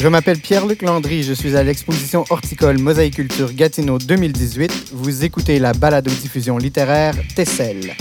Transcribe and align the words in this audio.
Je 0.00 0.08
m'appelle 0.08 0.38
Pierre-Luc 0.38 0.80
Landry, 0.80 1.22
je 1.22 1.34
suis 1.34 1.58
à 1.58 1.62
l'exposition 1.62 2.24
horticole 2.30 2.78
Mosaïculture 2.78 3.52
Gatineau 3.52 3.98
2018. 3.98 4.92
Vous 4.94 5.26
écoutez 5.26 5.58
la 5.58 5.74
balado-diffusion 5.74 6.56
littéraire 6.56 7.14
Tessel. 7.36 7.94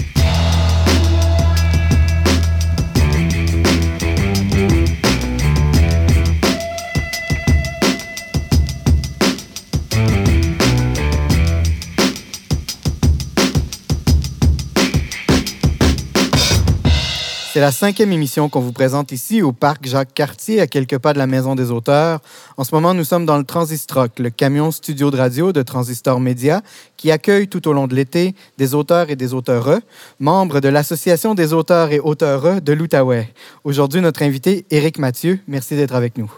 C'est 17.52 17.62
la 17.62 17.72
cinquième 17.72 18.12
émission 18.12 18.48
qu'on 18.48 18.60
vous 18.60 18.72
présente 18.72 19.12
ici 19.12 19.42
au 19.42 19.52
parc 19.52 19.88
Jacques-Cartier, 19.88 20.62
à 20.62 20.68
quelques 20.68 21.00
pas 21.00 21.14
de 21.14 21.18
la 21.18 21.26
Maison 21.26 21.56
des 21.56 21.72
auteurs. 21.72 22.20
En 22.58 22.64
ce 22.64 22.76
moment, 22.76 22.94
nous 22.94 23.04
sommes 23.04 23.26
dans 23.26 23.40
le 23.40 23.44
Transistroc, 23.44 24.20
le 24.20 24.30
camion 24.30 24.70
studio 24.70 25.10
de 25.10 25.18
radio 25.18 25.52
de 25.52 25.64
Transistor 25.64 26.20
Média, 26.20 26.62
qui 26.96 27.10
accueille 27.10 27.48
tout 27.48 27.68
au 27.68 27.74
long 27.74 27.88
de 27.88 27.96
l'été 27.96 28.36
des 28.60 28.76
auteurs 28.76 29.10
et 29.10 29.16
des 29.16 29.34
auteureux, 29.34 29.82
membres 30.20 30.60
de 30.60 30.70
l'Association 30.70 31.34
des 31.34 31.52
auteurs 31.52 31.92
et 31.92 32.00
auteureux 32.00 32.62
de 32.62 32.72
l'Outaouais. 32.72 33.34
Aujourd'hui, 33.64 34.02
notre 34.02 34.22
invité, 34.22 34.68
Éric 34.70 35.00
Mathieu. 35.00 35.40
Merci 35.48 35.76
d'être 35.76 35.96
avec 35.96 36.20
nous. 36.20 36.32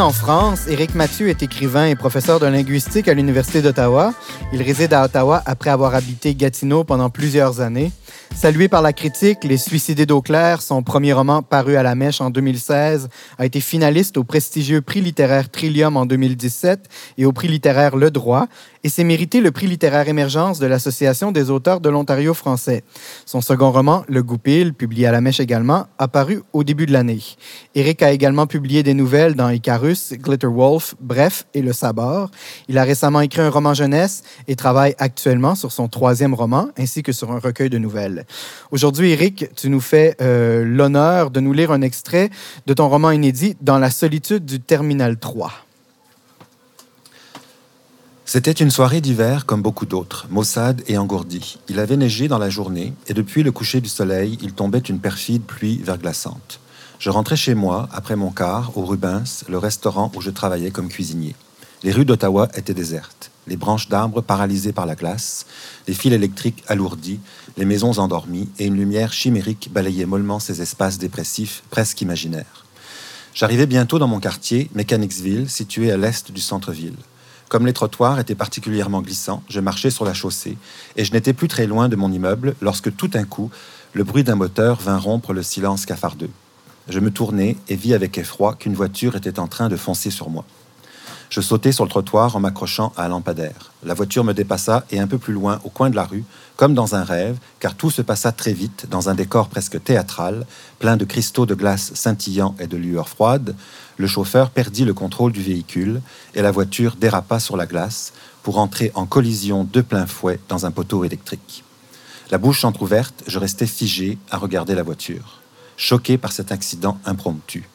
En 0.00 0.12
France, 0.12 0.66
Éric 0.66 0.94
Mathieu 0.94 1.28
est 1.28 1.42
écrivain 1.42 1.84
et 1.84 1.94
professeur 1.94 2.40
de 2.40 2.46
linguistique 2.46 3.06
à 3.06 3.12
l'Université 3.12 3.60
d'Ottawa. 3.60 4.14
Il 4.50 4.62
réside 4.62 4.94
à 4.94 5.04
Ottawa 5.04 5.42
après 5.44 5.68
avoir 5.68 5.94
habité 5.94 6.34
Gatineau 6.34 6.84
pendant 6.84 7.10
plusieurs 7.10 7.60
années. 7.60 7.92
Salué 8.34 8.68
par 8.68 8.80
la 8.80 8.94
critique, 8.94 9.44
Les 9.44 9.58
Suicidés 9.58 10.06
d'eau 10.06 10.22
claire, 10.22 10.62
son 10.62 10.82
premier 10.82 11.12
roman 11.12 11.42
paru 11.42 11.76
à 11.76 11.82
la 11.82 11.94
Mèche 11.94 12.22
en 12.22 12.30
2016, 12.30 13.08
a 13.36 13.44
été 13.44 13.60
finaliste 13.60 14.16
au 14.16 14.24
prestigieux 14.24 14.80
prix 14.80 15.02
littéraire 15.02 15.50
Trillium 15.50 15.98
en 15.98 16.06
2017 16.06 16.88
et 17.18 17.26
au 17.26 17.32
prix 17.32 17.48
littéraire 17.48 17.96
Le 17.96 18.10
Droit, 18.10 18.46
et 18.84 18.88
s'est 18.88 19.04
mérité 19.04 19.40
le 19.40 19.50
prix 19.50 19.66
littéraire 19.66 20.08
émergence 20.08 20.58
de 20.58 20.66
l'Association 20.66 21.32
des 21.32 21.50
auteurs 21.50 21.80
de 21.80 21.88
l'Ontario 21.88 22.34
français. 22.34 22.82
Son 23.26 23.40
second 23.40 23.70
roman, 23.70 24.04
Le 24.08 24.22
Goupil, 24.22 24.74
publié 24.74 25.06
à 25.06 25.12
la 25.12 25.20
Mèche 25.20 25.40
également, 25.40 25.86
a 25.98 26.08
paru 26.08 26.42
au 26.52 26.64
début 26.64 26.86
de 26.86 26.92
l'année. 26.92 27.20
Éric 27.74 28.02
a 28.02 28.12
également 28.12 28.46
publié 28.46 28.82
des 28.82 28.94
nouvelles 28.94 29.34
dans 29.34 29.50
Icarus, 29.50 30.12
Glitter 30.14 30.46
Wolf, 30.46 30.94
Bref 31.00 31.46
et 31.54 31.62
Le 31.62 31.72
Sabord. 31.72 32.30
Il 32.68 32.78
a 32.78 32.84
récemment 32.84 33.20
écrit 33.20 33.42
un 33.42 33.50
roman 33.50 33.74
jeunesse 33.74 34.22
et 34.48 34.56
travaille 34.56 34.94
actuellement 34.98 35.54
sur 35.54 35.72
son 35.72 35.88
troisième 35.88 36.34
roman, 36.34 36.68
ainsi 36.78 37.02
que 37.02 37.12
sur 37.12 37.32
un 37.32 37.38
recueil 37.38 37.70
de 37.70 37.78
nouvelles. 37.78 38.26
Aujourd'hui, 38.70 39.10
Eric, 39.12 39.46
tu 39.54 39.68
nous 39.68 39.80
fais 39.80 40.16
euh, 40.20 40.64
l'honneur 40.64 41.30
de 41.30 41.40
nous 41.40 41.52
lire 41.52 41.72
un 41.72 41.82
extrait 41.82 42.30
de 42.66 42.74
ton 42.74 42.88
roman 42.88 43.10
inédit 43.10 43.56
Dans 43.60 43.78
la 43.78 43.90
solitude 43.90 44.44
du 44.44 44.60
Terminal 44.60 45.18
3. 45.18 45.52
C'était 48.32 48.52
une 48.52 48.70
soirée 48.70 49.00
d'hiver 49.00 49.44
comme 49.44 49.60
beaucoup 49.60 49.86
d'autres, 49.86 50.28
maussade 50.30 50.84
et 50.86 50.96
engourdie. 50.96 51.58
Il 51.68 51.80
avait 51.80 51.96
neigé 51.96 52.28
dans 52.28 52.38
la 52.38 52.48
journée 52.48 52.92
et 53.08 53.12
depuis 53.12 53.42
le 53.42 53.50
coucher 53.50 53.80
du 53.80 53.88
soleil, 53.88 54.38
il 54.40 54.52
tombait 54.52 54.78
une 54.78 55.00
perfide 55.00 55.42
pluie 55.42 55.80
verglaçante. 55.82 56.60
Je 57.00 57.10
rentrais 57.10 57.34
chez 57.34 57.56
moi, 57.56 57.88
après 57.90 58.14
mon 58.14 58.30
quart, 58.30 58.70
au 58.76 58.84
Rubens, 58.84 59.42
le 59.48 59.58
restaurant 59.58 60.12
où 60.14 60.20
je 60.20 60.30
travaillais 60.30 60.70
comme 60.70 60.90
cuisinier. 60.90 61.34
Les 61.82 61.90
rues 61.90 62.04
d'Ottawa 62.04 62.46
étaient 62.54 62.72
désertes, 62.72 63.32
les 63.48 63.56
branches 63.56 63.88
d'arbres 63.88 64.20
paralysées 64.20 64.72
par 64.72 64.86
la 64.86 64.94
glace, 64.94 65.44
les 65.88 65.94
fils 65.94 66.12
électriques 66.12 66.62
alourdis, 66.68 67.18
les 67.56 67.64
maisons 67.64 67.98
endormies 67.98 68.48
et 68.60 68.66
une 68.66 68.76
lumière 68.76 69.12
chimérique 69.12 69.70
balayait 69.72 70.06
mollement 70.06 70.38
ces 70.38 70.62
espaces 70.62 70.98
dépressifs 70.98 71.64
presque 71.70 72.00
imaginaires. 72.00 72.64
J'arrivais 73.34 73.66
bientôt 73.66 73.98
dans 73.98 74.06
mon 74.06 74.20
quartier, 74.20 74.70
Mechanicsville, 74.76 75.50
situé 75.50 75.90
à 75.90 75.96
l'est 75.96 76.30
du 76.30 76.40
centre-ville. 76.40 76.94
Comme 77.50 77.66
les 77.66 77.72
trottoirs 77.72 78.20
étaient 78.20 78.36
particulièrement 78.36 79.02
glissants, 79.02 79.42
je 79.48 79.58
marchais 79.58 79.90
sur 79.90 80.04
la 80.04 80.14
chaussée 80.14 80.56
et 80.94 81.04
je 81.04 81.12
n'étais 81.12 81.32
plus 81.32 81.48
très 81.48 81.66
loin 81.66 81.88
de 81.88 81.96
mon 81.96 82.12
immeuble 82.12 82.54
lorsque 82.60 82.94
tout 82.94 83.08
d'un 83.08 83.24
coup, 83.24 83.50
le 83.92 84.04
bruit 84.04 84.22
d'un 84.22 84.36
moteur 84.36 84.80
vint 84.80 84.98
rompre 84.98 85.32
le 85.32 85.42
silence 85.42 85.84
cafardeux. 85.84 86.30
Je 86.88 87.00
me 87.00 87.10
tournai 87.10 87.56
et 87.66 87.74
vis 87.74 87.92
avec 87.92 88.16
effroi 88.18 88.54
qu'une 88.54 88.74
voiture 88.74 89.16
était 89.16 89.40
en 89.40 89.48
train 89.48 89.68
de 89.68 89.74
foncer 89.74 90.10
sur 90.10 90.30
moi. 90.30 90.44
Je 91.30 91.40
sautai 91.40 91.70
sur 91.70 91.84
le 91.84 91.90
trottoir 91.90 92.34
en 92.34 92.40
m'accrochant 92.40 92.92
à 92.96 93.04
un 93.04 93.08
lampadaire. 93.08 93.70
La 93.84 93.94
voiture 93.94 94.24
me 94.24 94.34
dépassa 94.34 94.84
et 94.90 94.98
un 94.98 95.06
peu 95.06 95.16
plus 95.16 95.32
loin, 95.32 95.60
au 95.62 95.68
coin 95.68 95.88
de 95.88 95.94
la 95.94 96.02
rue, 96.02 96.24
comme 96.56 96.74
dans 96.74 96.96
un 96.96 97.04
rêve, 97.04 97.38
car 97.60 97.76
tout 97.76 97.88
se 97.88 98.02
passa 98.02 98.32
très 98.32 98.52
vite 98.52 98.88
dans 98.90 99.08
un 99.08 99.14
décor 99.14 99.48
presque 99.48 99.80
théâtral, 99.80 100.44
plein 100.80 100.96
de 100.96 101.04
cristaux 101.04 101.46
de 101.46 101.54
glace 101.54 101.94
scintillants 101.94 102.56
et 102.58 102.66
de 102.66 102.76
lueurs 102.76 103.08
froides, 103.08 103.54
le 103.96 104.08
chauffeur 104.08 104.50
perdit 104.50 104.84
le 104.84 104.92
contrôle 104.92 105.30
du 105.30 105.40
véhicule 105.40 106.02
et 106.34 106.42
la 106.42 106.50
voiture 106.50 106.96
dérapa 106.96 107.38
sur 107.38 107.56
la 107.56 107.66
glace 107.66 108.12
pour 108.42 108.58
entrer 108.58 108.90
en 108.96 109.06
collision 109.06 109.62
de 109.62 109.82
plein 109.82 110.06
fouet 110.06 110.40
dans 110.48 110.66
un 110.66 110.72
poteau 110.72 111.04
électrique. 111.04 111.62
La 112.32 112.38
bouche 112.38 112.64
entr'ouverte, 112.64 113.22
je 113.28 113.38
restais 113.38 113.66
figé 113.66 114.18
à 114.32 114.36
regarder 114.36 114.74
la 114.74 114.82
voiture, 114.82 115.40
choqué 115.76 116.18
par 116.18 116.32
cet 116.32 116.50
accident 116.50 116.98
impromptu. 117.04 117.68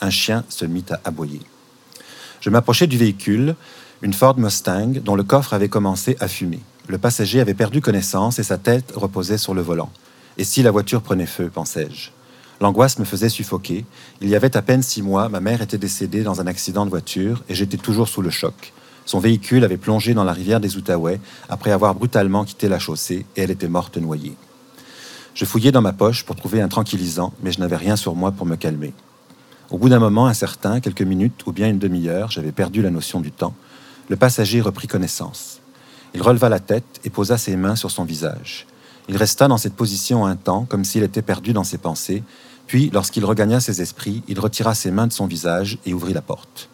Un 0.00 0.10
chien 0.10 0.44
se 0.48 0.64
mit 0.64 0.84
à 0.90 1.00
aboyer. 1.04 1.42
Je 2.44 2.50
m'approchai 2.50 2.86
du 2.86 2.98
véhicule, 2.98 3.56
une 4.02 4.12
Ford 4.12 4.36
Mustang 4.36 5.00
dont 5.02 5.16
le 5.16 5.22
coffre 5.22 5.54
avait 5.54 5.70
commencé 5.70 6.14
à 6.20 6.28
fumer. 6.28 6.60
Le 6.88 6.98
passager 6.98 7.40
avait 7.40 7.54
perdu 7.54 7.80
connaissance 7.80 8.38
et 8.38 8.42
sa 8.42 8.58
tête 8.58 8.92
reposait 8.94 9.38
sur 9.38 9.54
le 9.54 9.62
volant. 9.62 9.90
Et 10.36 10.44
si 10.44 10.62
la 10.62 10.70
voiture 10.70 11.00
prenait 11.00 11.24
feu, 11.24 11.50
pensais-je 11.50 12.10
L'angoisse 12.60 12.98
me 12.98 13.06
faisait 13.06 13.30
suffoquer. 13.30 13.86
Il 14.20 14.28
y 14.28 14.36
avait 14.36 14.58
à 14.58 14.60
peine 14.60 14.82
six 14.82 15.00
mois, 15.00 15.30
ma 15.30 15.40
mère 15.40 15.62
était 15.62 15.78
décédée 15.78 16.22
dans 16.22 16.42
un 16.42 16.46
accident 16.46 16.84
de 16.84 16.90
voiture 16.90 17.42
et 17.48 17.54
j'étais 17.54 17.78
toujours 17.78 18.10
sous 18.10 18.20
le 18.20 18.28
choc. 18.28 18.74
Son 19.06 19.20
véhicule 19.20 19.64
avait 19.64 19.78
plongé 19.78 20.12
dans 20.12 20.24
la 20.24 20.34
rivière 20.34 20.60
des 20.60 20.76
Outaouais 20.76 21.20
après 21.48 21.70
avoir 21.70 21.94
brutalement 21.94 22.44
quitté 22.44 22.68
la 22.68 22.78
chaussée 22.78 23.24
et 23.36 23.40
elle 23.40 23.52
était 23.52 23.68
morte 23.68 23.96
noyée. 23.96 24.36
Je 25.32 25.46
fouillai 25.46 25.72
dans 25.72 25.80
ma 25.80 25.94
poche 25.94 26.26
pour 26.26 26.36
trouver 26.36 26.60
un 26.60 26.68
tranquillisant, 26.68 27.32
mais 27.42 27.52
je 27.52 27.60
n'avais 27.60 27.76
rien 27.76 27.96
sur 27.96 28.14
moi 28.14 28.32
pour 28.32 28.44
me 28.44 28.56
calmer. 28.56 28.92
Au 29.70 29.78
bout 29.78 29.88
d'un 29.88 29.98
moment 29.98 30.26
incertain, 30.26 30.80
quelques 30.80 31.02
minutes 31.02 31.46
ou 31.46 31.52
bien 31.52 31.68
une 31.68 31.78
demi-heure, 31.78 32.30
j'avais 32.30 32.52
perdu 32.52 32.82
la 32.82 32.90
notion 32.90 33.20
du 33.20 33.32
temps, 33.32 33.54
le 34.08 34.16
passager 34.16 34.60
reprit 34.60 34.88
connaissance. 34.88 35.60
Il 36.14 36.22
releva 36.22 36.48
la 36.48 36.60
tête 36.60 37.00
et 37.04 37.10
posa 37.10 37.38
ses 37.38 37.56
mains 37.56 37.76
sur 37.76 37.90
son 37.90 38.04
visage. 38.04 38.66
Il 39.08 39.16
resta 39.16 39.48
dans 39.48 39.58
cette 39.58 39.74
position 39.74 40.26
un 40.26 40.36
temps, 40.36 40.66
comme 40.68 40.84
s'il 40.84 41.02
était 41.02 41.22
perdu 41.22 41.52
dans 41.52 41.64
ses 41.64 41.78
pensées, 41.78 42.22
puis, 42.66 42.90
lorsqu'il 42.92 43.24
regagna 43.24 43.60
ses 43.60 43.82
esprits, 43.82 44.22
il 44.28 44.40
retira 44.40 44.74
ses 44.74 44.90
mains 44.90 45.06
de 45.06 45.12
son 45.12 45.26
visage 45.26 45.78
et 45.84 45.92
ouvrit 45.92 46.14
la 46.14 46.22
porte. 46.22 46.68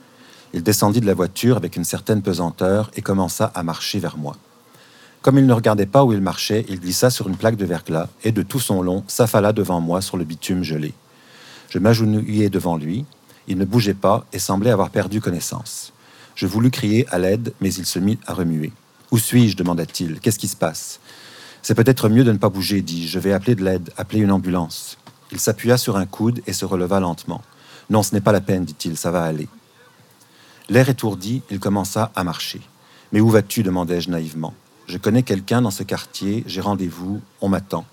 Il 0.52 0.62
descendit 0.62 1.00
de 1.00 1.06
la 1.06 1.14
voiture 1.14 1.56
avec 1.56 1.76
une 1.76 1.84
certaine 1.84 2.22
pesanteur 2.22 2.90
et 2.96 3.02
commença 3.02 3.50
à 3.54 3.62
marcher 3.62 3.98
vers 3.98 4.16
moi. 4.16 4.36
Comme 5.22 5.38
il 5.38 5.46
ne 5.46 5.52
regardait 5.52 5.86
pas 5.86 6.04
où 6.04 6.12
il 6.12 6.20
marchait, 6.20 6.64
il 6.68 6.80
glissa 6.80 7.10
sur 7.10 7.28
une 7.28 7.36
plaque 7.36 7.56
de 7.56 7.66
verglas 7.66 8.08
et 8.24 8.32
de 8.32 8.42
tout 8.42 8.60
son 8.60 8.82
long 8.82 9.04
s'affala 9.06 9.52
devant 9.52 9.80
moi 9.80 10.00
sur 10.00 10.16
le 10.16 10.24
bitume 10.24 10.62
gelé. 10.62 10.94
Je 11.70 11.78
m'agenouillai 11.78 12.50
devant 12.50 12.76
lui. 12.76 13.06
Il 13.48 13.56
ne 13.56 13.64
bougeait 13.64 13.94
pas 13.94 14.26
et 14.32 14.38
semblait 14.38 14.70
avoir 14.70 14.90
perdu 14.90 15.20
connaissance. 15.20 15.92
Je 16.34 16.46
voulus 16.46 16.70
crier 16.70 17.06
à 17.10 17.18
l'aide, 17.18 17.54
mais 17.60 17.72
il 17.72 17.86
se 17.86 17.98
mit 17.98 18.18
à 18.26 18.34
remuer. 18.34 18.72
Où 19.10 19.18
suis-je 19.18 19.56
demanda-t-il. 19.56 20.20
Qu'est-ce 20.20 20.38
qui 20.38 20.48
se 20.48 20.56
passe? 20.56 21.00
C'est 21.62 21.74
peut-être 21.74 22.08
mieux 22.08 22.24
de 22.24 22.32
ne 22.32 22.38
pas 22.38 22.48
bouger, 22.48 22.82
dis-je. 22.82 23.12
Je 23.12 23.18
vais 23.18 23.32
appeler 23.32 23.54
de 23.54 23.64
l'aide, 23.64 23.90
appeler 23.96 24.20
une 24.20 24.32
ambulance. 24.32 24.98
Il 25.32 25.40
s'appuya 25.40 25.76
sur 25.78 25.96
un 25.96 26.06
coude 26.06 26.42
et 26.46 26.52
se 26.52 26.64
releva 26.64 27.00
lentement. 27.00 27.42
Non, 27.88 28.02
ce 28.02 28.14
n'est 28.14 28.20
pas 28.20 28.32
la 28.32 28.40
peine, 28.40 28.64
dit-il, 28.64 28.96
ça 28.96 29.10
va 29.10 29.22
aller. 29.24 29.48
L'air 30.68 30.88
étourdi, 30.88 31.42
il 31.50 31.58
commença 31.58 32.12
à 32.14 32.24
marcher. 32.24 32.60
Mais 33.12 33.20
où 33.20 33.28
vas-tu 33.28 33.62
demandai-je 33.62 34.10
naïvement. 34.10 34.54
Je 34.86 34.98
connais 34.98 35.22
quelqu'un 35.22 35.62
dans 35.62 35.70
ce 35.70 35.82
quartier, 35.82 36.42
j'ai 36.46 36.60
rendez-vous, 36.60 37.20
on 37.40 37.48
m'attend. 37.48 37.84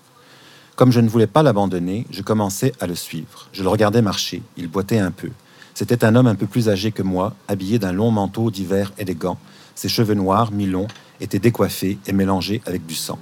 Comme 0.78 0.92
je 0.92 1.00
ne 1.00 1.08
voulais 1.08 1.26
pas 1.26 1.42
l'abandonner, 1.42 2.06
je 2.08 2.22
commençais 2.22 2.72
à 2.78 2.86
le 2.86 2.94
suivre. 2.94 3.48
Je 3.50 3.64
le 3.64 3.68
regardais 3.68 4.00
marcher, 4.00 4.42
il 4.56 4.68
boitait 4.68 5.00
un 5.00 5.10
peu. 5.10 5.30
C'était 5.74 6.04
un 6.04 6.14
homme 6.14 6.28
un 6.28 6.36
peu 6.36 6.46
plus 6.46 6.68
âgé 6.68 6.92
que 6.92 7.02
moi, 7.02 7.34
habillé 7.48 7.80
d'un 7.80 7.90
long 7.90 8.12
manteau 8.12 8.52
d'hiver 8.52 8.92
élégant. 8.96 9.38
Ses 9.74 9.88
cheveux 9.88 10.14
noirs, 10.14 10.52
mi-longs, 10.52 10.86
étaient 11.20 11.40
décoiffés 11.40 11.98
et 12.06 12.12
mélangés 12.12 12.62
avec 12.64 12.86
du 12.86 12.94
sang. 12.94 13.18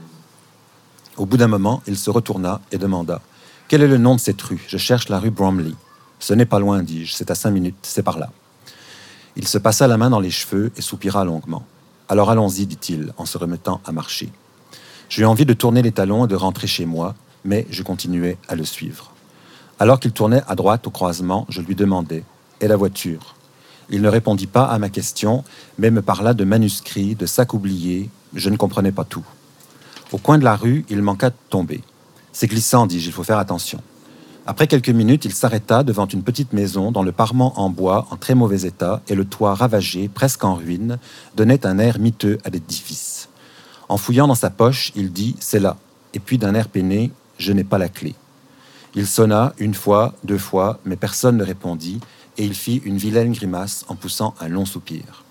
Au 1.16 1.24
bout 1.24 1.38
d'un 1.38 1.46
moment, 1.46 1.82
il 1.86 1.96
se 1.96 2.10
retourna 2.10 2.60
et 2.72 2.76
demanda 2.76 3.22
Quel 3.68 3.80
est 3.80 3.88
le 3.88 3.96
nom 3.96 4.16
de 4.16 4.20
cette 4.20 4.42
rue? 4.42 4.62
Je 4.68 4.76
cherche 4.76 5.08
la 5.08 5.18
rue 5.18 5.30
Bromley. 5.30 5.72
Ce 6.18 6.34
n'est 6.34 6.44
pas 6.44 6.60
loin, 6.60 6.82
dis-je, 6.82 7.14
c'est 7.14 7.30
à 7.30 7.34
cinq 7.34 7.52
minutes, 7.52 7.78
c'est 7.80 8.02
par 8.02 8.18
là. 8.18 8.28
Il 9.34 9.48
se 9.48 9.56
passa 9.56 9.86
la 9.86 9.96
main 9.96 10.10
dans 10.10 10.20
les 10.20 10.30
cheveux 10.30 10.72
et 10.76 10.82
soupira 10.82 11.24
longuement. 11.24 11.64
Alors 12.10 12.28
allons-y, 12.28 12.66
dit-il, 12.66 13.14
en 13.16 13.24
se 13.24 13.38
remettant 13.38 13.80
à 13.86 13.92
marcher. 13.92 14.30
J'eus 15.08 15.24
envie 15.24 15.46
de 15.46 15.54
tourner 15.54 15.80
les 15.80 15.92
talons 15.92 16.26
et 16.26 16.28
de 16.28 16.36
rentrer 16.36 16.66
chez 16.66 16.84
moi, 16.84 17.14
mais 17.46 17.66
je 17.70 17.82
continuais 17.82 18.36
à 18.48 18.54
le 18.54 18.64
suivre. 18.64 19.12
Alors 19.78 20.00
qu'il 20.00 20.12
tournait 20.12 20.42
à 20.48 20.54
droite 20.54 20.86
au 20.86 20.90
croisement, 20.90 21.46
je 21.48 21.60
lui 21.60 21.74
demandai 21.74 22.24
Et 22.60 22.68
la 22.68 22.76
voiture? 22.76 23.34
Il 23.88 24.02
ne 24.02 24.08
répondit 24.08 24.48
pas 24.48 24.64
à 24.64 24.78
ma 24.78 24.88
question, 24.88 25.44
mais 25.78 25.90
me 25.90 26.02
parla 26.02 26.34
de 26.34 26.44
manuscrits, 26.44 27.14
de 27.14 27.26
sacs 27.26 27.54
oubliés. 27.54 28.10
Je 28.34 28.50
ne 28.50 28.56
comprenais 28.56 28.90
pas 28.90 29.04
tout. 29.04 29.24
Au 30.12 30.18
coin 30.18 30.38
de 30.38 30.44
la 30.44 30.56
rue, 30.56 30.84
il 30.88 31.02
manqua 31.02 31.30
de 31.30 31.36
tomber. 31.50 31.82
C'est 32.32 32.48
glissant, 32.48 32.86
dis-je, 32.86 33.06
il 33.06 33.12
faut 33.12 33.22
faire 33.22 33.38
attention. 33.38 33.80
Après 34.48 34.66
quelques 34.66 34.90
minutes, 34.90 35.24
il 35.24 35.34
s'arrêta 35.34 35.82
devant 35.82 36.06
une 36.06 36.22
petite 36.22 36.52
maison 36.52 36.92
dont 36.92 37.02
le 37.02 37.12
parement 37.12 37.58
en 37.60 37.68
bois 37.68 38.06
en 38.10 38.16
très 38.16 38.34
mauvais 38.34 38.62
état 38.62 39.02
et 39.08 39.14
le 39.14 39.24
toit 39.24 39.54
ravagé, 39.54 40.08
presque 40.08 40.44
en 40.44 40.54
ruine, 40.54 40.98
donnait 41.36 41.66
un 41.66 41.78
air 41.78 41.98
miteux 41.98 42.38
à 42.44 42.50
l'édifice. 42.50 43.28
En 43.88 43.96
fouillant 43.96 44.28
dans 44.28 44.36
sa 44.36 44.50
poche, 44.50 44.92
il 44.94 45.12
dit 45.12 45.36
C'est 45.40 45.58
là. 45.58 45.76
Et 46.14 46.20
puis 46.20 46.38
d'un 46.38 46.54
air 46.54 46.68
peiné 46.68 47.10
Je 47.38 47.52
n'ai 47.52 47.64
pas 47.64 47.78
la 47.78 47.88
clé. 47.88 48.14
Il 48.94 49.06
sonna 49.06 49.52
une 49.58 49.74
fois, 49.74 50.14
deux 50.24 50.38
fois, 50.38 50.80
mais 50.84 50.96
personne 50.96 51.36
ne 51.36 51.44
répondit, 51.44 52.00
et 52.38 52.44
il 52.44 52.54
fit 52.54 52.80
une 52.84 52.96
vilaine 52.96 53.32
grimace 53.32 53.84
en 53.88 53.94
poussant 53.94 54.34
un 54.40 54.48
long 54.48 54.64
soupir. 54.64 55.24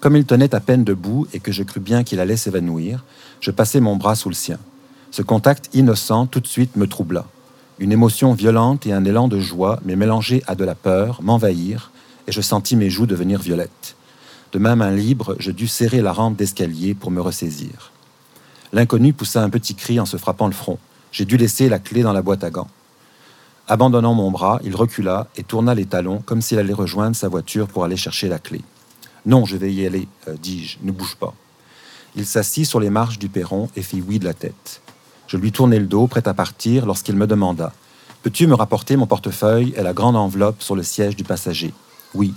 Comme 0.00 0.16
il 0.16 0.24
tenait 0.24 0.54
à 0.54 0.60
peine 0.60 0.82
debout 0.82 1.26
et 1.32 1.40
que 1.40 1.52
je 1.52 1.62
crus 1.62 1.82
bien 1.82 2.04
qu'il 2.04 2.20
allait 2.20 2.36
s'évanouir, 2.36 3.04
je 3.40 3.50
passai 3.50 3.80
mon 3.80 3.96
bras 3.96 4.14
sous 4.14 4.28
le 4.28 4.34
sien. 4.34 4.58
Ce 5.10 5.22
contact 5.22 5.68
innocent 5.74 6.26
tout 6.26 6.40
de 6.40 6.46
suite 6.46 6.76
me 6.76 6.86
troubla. 6.86 7.26
Une 7.78 7.92
émotion 7.92 8.32
violente 8.32 8.86
et 8.86 8.92
un 8.92 9.04
élan 9.04 9.28
de 9.28 9.38
joie, 9.40 9.80
mais 9.84 9.96
mélangé 9.96 10.42
à 10.46 10.54
de 10.54 10.64
la 10.64 10.74
peur, 10.74 11.20
m'envahirent, 11.22 11.90
et 12.26 12.32
je 12.32 12.40
sentis 12.40 12.76
mes 12.76 12.90
joues 12.90 13.06
devenir 13.06 13.40
violettes. 13.40 13.96
De 14.52 14.58
ma 14.58 14.74
main 14.74 14.90
libre, 14.90 15.36
je 15.38 15.50
dus 15.50 15.68
serrer 15.68 16.02
la 16.02 16.12
rampe 16.12 16.36
d'escalier 16.36 16.94
pour 16.94 17.10
me 17.10 17.20
ressaisir. 17.20 17.92
L'inconnu 18.72 19.12
poussa 19.12 19.42
un 19.42 19.50
petit 19.50 19.74
cri 19.74 20.00
en 20.00 20.06
se 20.06 20.16
frappant 20.16 20.46
le 20.46 20.52
front. 20.52 20.78
J'ai 21.12 21.24
dû 21.24 21.36
laisser 21.36 21.68
la 21.68 21.78
clé 21.78 22.02
dans 22.02 22.12
la 22.12 22.22
boîte 22.22 22.44
à 22.44 22.50
gants. 22.50 22.68
Abandonnant 23.68 24.14
mon 24.14 24.30
bras, 24.30 24.60
il 24.64 24.74
recula 24.74 25.28
et 25.36 25.44
tourna 25.44 25.74
les 25.74 25.86
talons 25.86 26.22
comme 26.24 26.42
s'il 26.42 26.58
allait 26.58 26.72
rejoindre 26.72 27.16
sa 27.16 27.28
voiture 27.28 27.68
pour 27.68 27.84
aller 27.84 27.96
chercher 27.96 28.28
la 28.28 28.38
clé. 28.38 28.62
Non, 29.26 29.44
je 29.44 29.56
vais 29.56 29.72
y 29.72 29.86
aller, 29.86 30.08
euh, 30.28 30.34
dis-je, 30.40 30.78
ne 30.82 30.90
bouge 30.90 31.16
pas. 31.16 31.34
Il 32.16 32.26
s'assit 32.26 32.66
sur 32.66 32.80
les 32.80 32.90
marches 32.90 33.18
du 33.18 33.28
perron 33.28 33.68
et 33.76 33.82
fit 33.82 34.02
oui 34.06 34.18
de 34.18 34.24
la 34.24 34.34
tête. 34.34 34.80
Je 35.28 35.36
lui 35.36 35.52
tournai 35.52 35.78
le 35.78 35.86
dos, 35.86 36.08
prêt 36.08 36.26
à 36.26 36.34
partir, 36.34 36.86
lorsqu'il 36.86 37.16
me 37.16 37.26
demanda 37.26 37.72
Peux-tu 38.22 38.46
me 38.46 38.54
rapporter 38.54 38.96
mon 38.96 39.06
portefeuille 39.06 39.72
et 39.76 39.82
la 39.82 39.92
grande 39.92 40.16
enveloppe 40.16 40.62
sur 40.62 40.74
le 40.74 40.82
siège 40.82 41.16
du 41.16 41.24
passager? 41.24 41.72
Oui. 42.14 42.34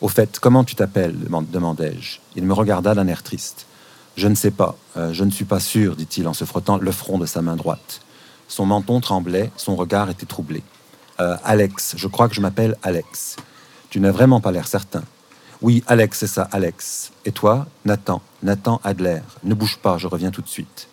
Au 0.00 0.08
fait, 0.08 0.38
comment 0.40 0.64
tu 0.64 0.74
t'appelles? 0.74 1.16
demandai-je. 1.50 2.18
Il 2.34 2.44
me 2.44 2.52
regarda 2.52 2.94
d'un 2.94 3.06
air 3.06 3.22
triste. 3.22 3.66
Je 4.16 4.28
ne 4.28 4.34
sais 4.34 4.50
pas, 4.50 4.76
euh, 4.96 5.12
je 5.12 5.24
ne 5.24 5.30
suis 5.30 5.44
pas 5.44 5.60
sûr, 5.60 5.94
dit-il 5.94 6.26
en 6.26 6.32
se 6.32 6.44
frottant 6.44 6.78
le 6.78 6.90
front 6.90 7.18
de 7.18 7.26
sa 7.26 7.42
main 7.42 7.54
droite. 7.54 8.00
Son 8.48 8.64
menton 8.64 9.00
tremblait, 9.00 9.50
son 9.56 9.76
regard 9.76 10.08
était 10.08 10.24
troublé. 10.24 10.62
Euh, 11.20 11.36
Alex, 11.44 11.94
je 11.98 12.08
crois 12.08 12.28
que 12.28 12.34
je 12.34 12.40
m'appelle 12.40 12.76
Alex. 12.82 13.36
Tu 13.90 14.00
n'as 14.00 14.10
vraiment 14.10 14.40
pas 14.40 14.52
l'air 14.52 14.68
certain. 14.68 15.02
Oui, 15.60 15.84
Alex, 15.86 16.18
c'est 16.18 16.26
ça, 16.26 16.48
Alex. 16.50 17.12
Et 17.26 17.32
toi 17.32 17.66
Nathan, 17.84 18.22
Nathan 18.42 18.80
Adler. 18.84 19.20
Ne 19.44 19.54
bouge 19.54 19.78
pas, 19.78 19.98
je 19.98 20.06
reviens 20.06 20.30
tout 20.30 20.42
de 20.42 20.48
suite. 20.48 20.88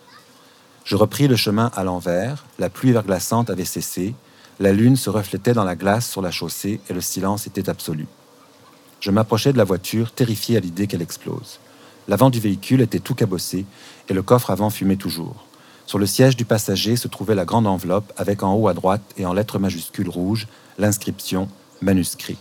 Je 0.83 0.97
repris 0.97 1.29
le 1.29 1.37
chemin 1.37 1.71
à 1.75 1.85
l'envers, 1.85 2.43
la 2.59 2.69
pluie 2.69 2.91
verglaçante 2.91 3.49
avait 3.49 3.63
cessé, 3.63 4.15
la 4.59 4.73
lune 4.73 4.97
se 4.97 5.09
reflétait 5.09 5.53
dans 5.53 5.63
la 5.63 5.75
glace 5.75 6.09
sur 6.09 6.21
la 6.21 6.31
chaussée 6.31 6.81
et 6.89 6.93
le 6.93 7.01
silence 7.01 7.47
était 7.47 7.69
absolu. 7.69 8.05
Je 8.99 9.11
m'approchai 9.11 9.53
de 9.53 9.57
la 9.57 9.63
voiture, 9.63 10.11
terrifié 10.11 10.57
à 10.57 10.59
l'idée 10.59 10.87
qu'elle 10.87 11.01
explose. 11.01 11.59
L'avant 12.07 12.29
du 12.29 12.39
véhicule 12.39 12.81
était 12.81 12.99
tout 12.99 13.15
cabossé 13.15 13.65
et 14.09 14.13
le 14.13 14.21
coffre 14.21 14.51
avant 14.51 14.69
fumait 14.69 14.97
toujours. 14.97 15.45
Sur 15.85 15.99
le 15.99 16.05
siège 16.05 16.35
du 16.35 16.45
passager 16.45 16.95
se 16.95 17.07
trouvait 17.07 17.35
la 17.35 17.45
grande 17.45 17.67
enveloppe 17.67 18.11
avec 18.17 18.43
en 18.43 18.53
haut 18.55 18.67
à 18.67 18.73
droite 18.73 19.03
et 19.17 19.25
en 19.25 19.33
lettres 19.33 19.59
majuscules 19.59 20.09
rouges 20.09 20.47
l'inscription 20.77 21.47
manuscrit. 21.81 22.37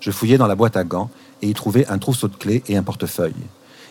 Je 0.00 0.10
fouillai 0.10 0.38
dans 0.38 0.46
la 0.46 0.54
boîte 0.54 0.76
à 0.76 0.84
gants 0.84 1.10
et 1.42 1.48
y 1.48 1.54
trouvai 1.54 1.86
un 1.88 1.98
trousseau 1.98 2.28
de 2.28 2.36
clés 2.36 2.62
et 2.68 2.76
un 2.76 2.82
portefeuille. 2.82 3.34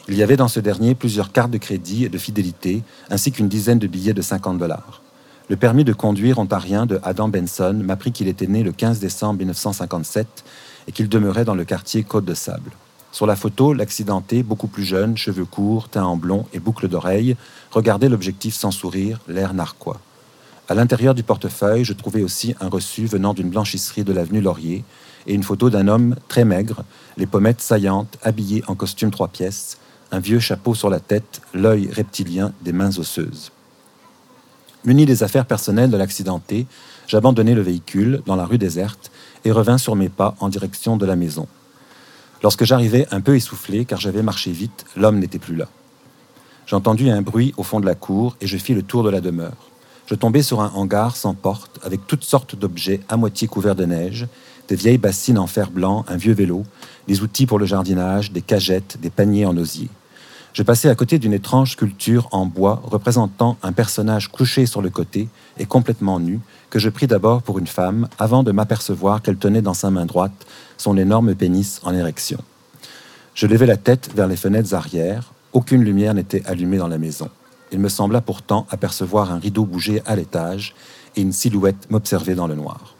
Il 0.07 0.15
y 0.15 0.23
avait 0.23 0.37
dans 0.37 0.47
ce 0.47 0.59
dernier 0.59 0.95
plusieurs 0.95 1.31
cartes 1.31 1.51
de 1.51 1.57
crédit 1.57 2.05
et 2.05 2.09
de 2.09 2.17
fidélité, 2.17 2.81
ainsi 3.09 3.31
qu'une 3.31 3.49
dizaine 3.49 3.79
de 3.79 3.87
billets 3.87 4.13
de 4.13 4.21
50 4.21 4.57
dollars. 4.57 5.01
Le 5.49 5.57
permis 5.57 5.83
de 5.83 5.93
conduire 5.93 6.39
ontarien 6.39 6.85
de 6.85 6.99
Adam 7.03 7.27
Benson 7.27 7.81
m'apprit 7.83 8.11
qu'il 8.11 8.27
était 8.27 8.47
né 8.47 8.63
le 8.63 8.71
15 8.71 8.99
décembre 8.99 9.39
1957 9.39 10.45
et 10.87 10.91
qu'il 10.91 11.09
demeurait 11.09 11.45
dans 11.45 11.55
le 11.55 11.65
quartier 11.65 12.03
Côte 12.03 12.25
de 12.25 12.33
Sable. 12.33 12.71
Sur 13.17 13.25
la 13.25 13.35
photo, 13.35 13.73
l'accidenté, 13.73 14.43
beaucoup 14.43 14.67
plus 14.67 14.83
jeune, 14.83 15.17
cheveux 15.17 15.43
courts, 15.43 15.89
teint 15.89 16.05
en 16.05 16.17
blond 16.17 16.45
et 16.53 16.59
boucles 16.59 16.87
d'oreilles, 16.87 17.35
regardait 17.71 18.09
l'objectif 18.09 18.53
sans 18.53 18.69
sourire, 18.69 19.21
l'air 19.27 19.55
narquois. 19.55 19.99
À 20.69 20.75
l'intérieur 20.75 21.15
du 21.15 21.23
portefeuille, 21.23 21.83
je 21.83 21.93
trouvais 21.93 22.21
aussi 22.21 22.53
un 22.61 22.69
reçu 22.69 23.07
venant 23.07 23.33
d'une 23.33 23.49
blanchisserie 23.49 24.03
de 24.03 24.13
l'avenue 24.13 24.39
Laurier 24.39 24.83
et 25.25 25.33
une 25.33 25.41
photo 25.41 25.71
d'un 25.71 25.87
homme 25.87 26.15
très 26.27 26.45
maigre, 26.45 26.83
les 27.17 27.25
pommettes 27.25 27.59
saillantes, 27.59 28.19
habillé 28.21 28.63
en 28.67 28.75
costume 28.75 29.09
trois 29.09 29.29
pièces, 29.29 29.79
un 30.11 30.19
vieux 30.19 30.39
chapeau 30.39 30.75
sur 30.75 30.91
la 30.91 30.99
tête, 30.99 31.41
l'œil 31.55 31.89
reptilien 31.91 32.53
des 32.61 32.71
mains 32.71 32.99
osseuses. 32.99 33.51
Muni 34.85 35.07
des 35.07 35.23
affaires 35.23 35.47
personnelles 35.47 35.89
de 35.89 35.97
l'accidenté, 35.97 36.67
j'abandonnai 37.07 37.55
le 37.55 37.63
véhicule 37.63 38.21
dans 38.27 38.35
la 38.35 38.45
rue 38.45 38.59
déserte 38.59 39.09
et 39.43 39.51
revins 39.51 39.79
sur 39.79 39.95
mes 39.95 40.09
pas 40.09 40.35
en 40.39 40.49
direction 40.49 40.97
de 40.97 41.07
la 41.07 41.15
maison. 41.15 41.47
Lorsque 42.43 42.65
j'arrivai 42.65 43.07
un 43.11 43.21
peu 43.21 43.35
essoufflé, 43.35 43.85
car 43.85 43.99
j'avais 43.99 44.21
marché 44.21 44.51
vite, 44.51 44.85
l'homme 44.95 45.19
n'était 45.19 45.39
plus 45.39 45.55
là. 45.55 45.67
J'entendis 46.67 47.09
un 47.09 47.21
bruit 47.21 47.53
au 47.57 47.63
fond 47.63 47.79
de 47.79 47.85
la 47.85 47.95
cour 47.95 48.35
et 48.41 48.47
je 48.47 48.57
fis 48.57 48.73
le 48.73 48.83
tour 48.83 49.03
de 49.03 49.09
la 49.09 49.21
demeure. 49.21 49.69
Je 50.05 50.15
tombai 50.15 50.41
sur 50.41 50.61
un 50.61 50.71
hangar 50.75 51.15
sans 51.15 51.33
porte, 51.33 51.79
avec 51.83 52.07
toutes 52.07 52.23
sortes 52.23 52.55
d'objets 52.55 53.01
à 53.09 53.17
moitié 53.17 53.47
couverts 53.47 53.75
de 53.75 53.85
neige, 53.85 54.27
des 54.67 54.75
vieilles 54.75 54.97
bassines 54.97 55.37
en 55.37 55.47
fer 55.47 55.71
blanc, 55.71 56.05
un 56.07 56.17
vieux 56.17 56.33
vélo, 56.33 56.63
des 57.07 57.21
outils 57.21 57.45
pour 57.45 57.59
le 57.59 57.65
jardinage, 57.65 58.31
des 58.31 58.41
cagettes, 58.41 58.97
des 59.01 59.09
paniers 59.09 59.45
en 59.45 59.55
osier. 59.57 59.89
Je 60.53 60.63
passais 60.63 60.89
à 60.89 60.95
côté 60.95 61.19
d'une 61.19 61.33
étrange 61.33 61.73
sculpture 61.73 62.27
en 62.31 62.45
bois 62.45 62.81
représentant 62.83 63.57
un 63.61 63.71
personnage 63.71 64.29
couché 64.29 64.65
sur 64.65 64.81
le 64.81 64.89
côté 64.89 65.27
et 65.59 65.65
complètement 65.65 66.19
nu, 66.19 66.39
que 66.69 66.79
je 66.79 66.89
pris 66.89 67.07
d'abord 67.07 67.41
pour 67.41 67.59
une 67.59 67.67
femme 67.67 68.07
avant 68.17 68.43
de 68.43 68.51
m'apercevoir 68.51 69.21
qu'elle 69.21 69.37
tenait 69.37 69.61
dans 69.61 69.73
sa 69.73 69.89
main 69.89 70.05
droite 70.05 70.45
son 70.77 70.97
énorme 70.97 71.35
pénis 71.35 71.79
en 71.83 71.93
érection. 71.93 72.39
Je 73.35 73.45
levai 73.45 73.65
la 73.65 73.77
tête 73.77 74.09
vers 74.15 74.27
les 74.27 74.35
fenêtres 74.35 74.73
arrière. 74.73 75.31
Aucune 75.53 75.83
lumière 75.83 76.13
n'était 76.13 76.43
allumée 76.45 76.77
dans 76.77 76.87
la 76.87 76.97
maison. 76.97 77.29
Il 77.71 77.79
me 77.79 77.89
sembla 77.89 78.21
pourtant 78.21 78.65
apercevoir 78.69 79.31
un 79.31 79.39
rideau 79.39 79.65
bouger 79.65 80.01
à 80.05 80.15
l'étage 80.15 80.73
et 81.15 81.21
une 81.21 81.33
silhouette 81.33 81.89
m'observer 81.91 82.33
dans 82.33 82.47
le 82.47 82.55
noir. 82.55 82.95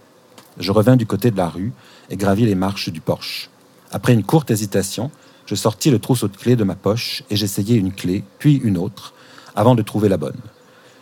Je 0.59 0.71
revins 0.71 0.95
du 0.95 1.05
côté 1.05 1.31
de 1.31 1.37
la 1.37 1.49
rue 1.49 1.71
et 2.09 2.17
gravis 2.17 2.45
les 2.45 2.55
marches 2.55 2.89
du 2.89 3.01
porche. 3.01 3.49
Après 3.91 4.13
une 4.13 4.23
courte 4.23 4.51
hésitation, 4.51 5.11
je 5.47 5.55
sortis 5.55 5.89
le 5.89 5.97
trousseau 5.97 6.27
de 6.27 6.35
clés 6.35 6.57
de 6.57 6.63
ma 6.65 6.75
poche 6.75 7.23
et 7.29 7.35
j'essayai 7.35 7.77
une 7.77 7.93
clé, 7.93 8.23
puis 8.37 8.57
une 8.57 8.77
autre, 8.77 9.13
avant 9.55 9.75
de 9.75 9.81
trouver 9.81 10.09
la 10.09 10.17
bonne. 10.17 10.39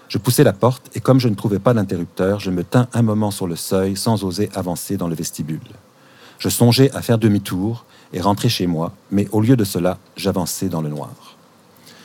Je 0.08 0.20
poussai 0.20 0.44
la 0.44 0.54
porte 0.54 0.90
et 0.96 1.00
comme 1.00 1.20
je 1.20 1.28
ne 1.28 1.36
trouvais 1.36 1.60
pas 1.60 1.74
d'interrupteur, 1.74 2.40
je 2.40 2.52
me 2.52 2.64
tins 2.64 2.88
un 2.94 3.02
moment 3.02 3.32
sur 3.32 3.48
le 3.48 3.56
seuil 3.56 3.98
sans 3.98 4.24
oser 4.24 4.50
avancer 4.54 4.98
dans 4.98 5.08
le 5.08 5.16
vestibule. 5.16 5.60
Je 6.38 6.50
songeais 6.50 6.92
à 6.92 7.02
faire 7.02 7.18
demi-tour 7.18 7.86
et 8.14 8.22
rentrer 8.22 8.50
chez 8.50 8.68
moi, 8.68 8.94
mais 9.10 9.28
au 9.32 9.42
lieu 9.42 9.56
de 9.56 9.64
cela, 9.64 9.98
j'avançai 10.16 10.70
dans 10.70 10.82
le 10.82 10.90
noir. 10.90 11.38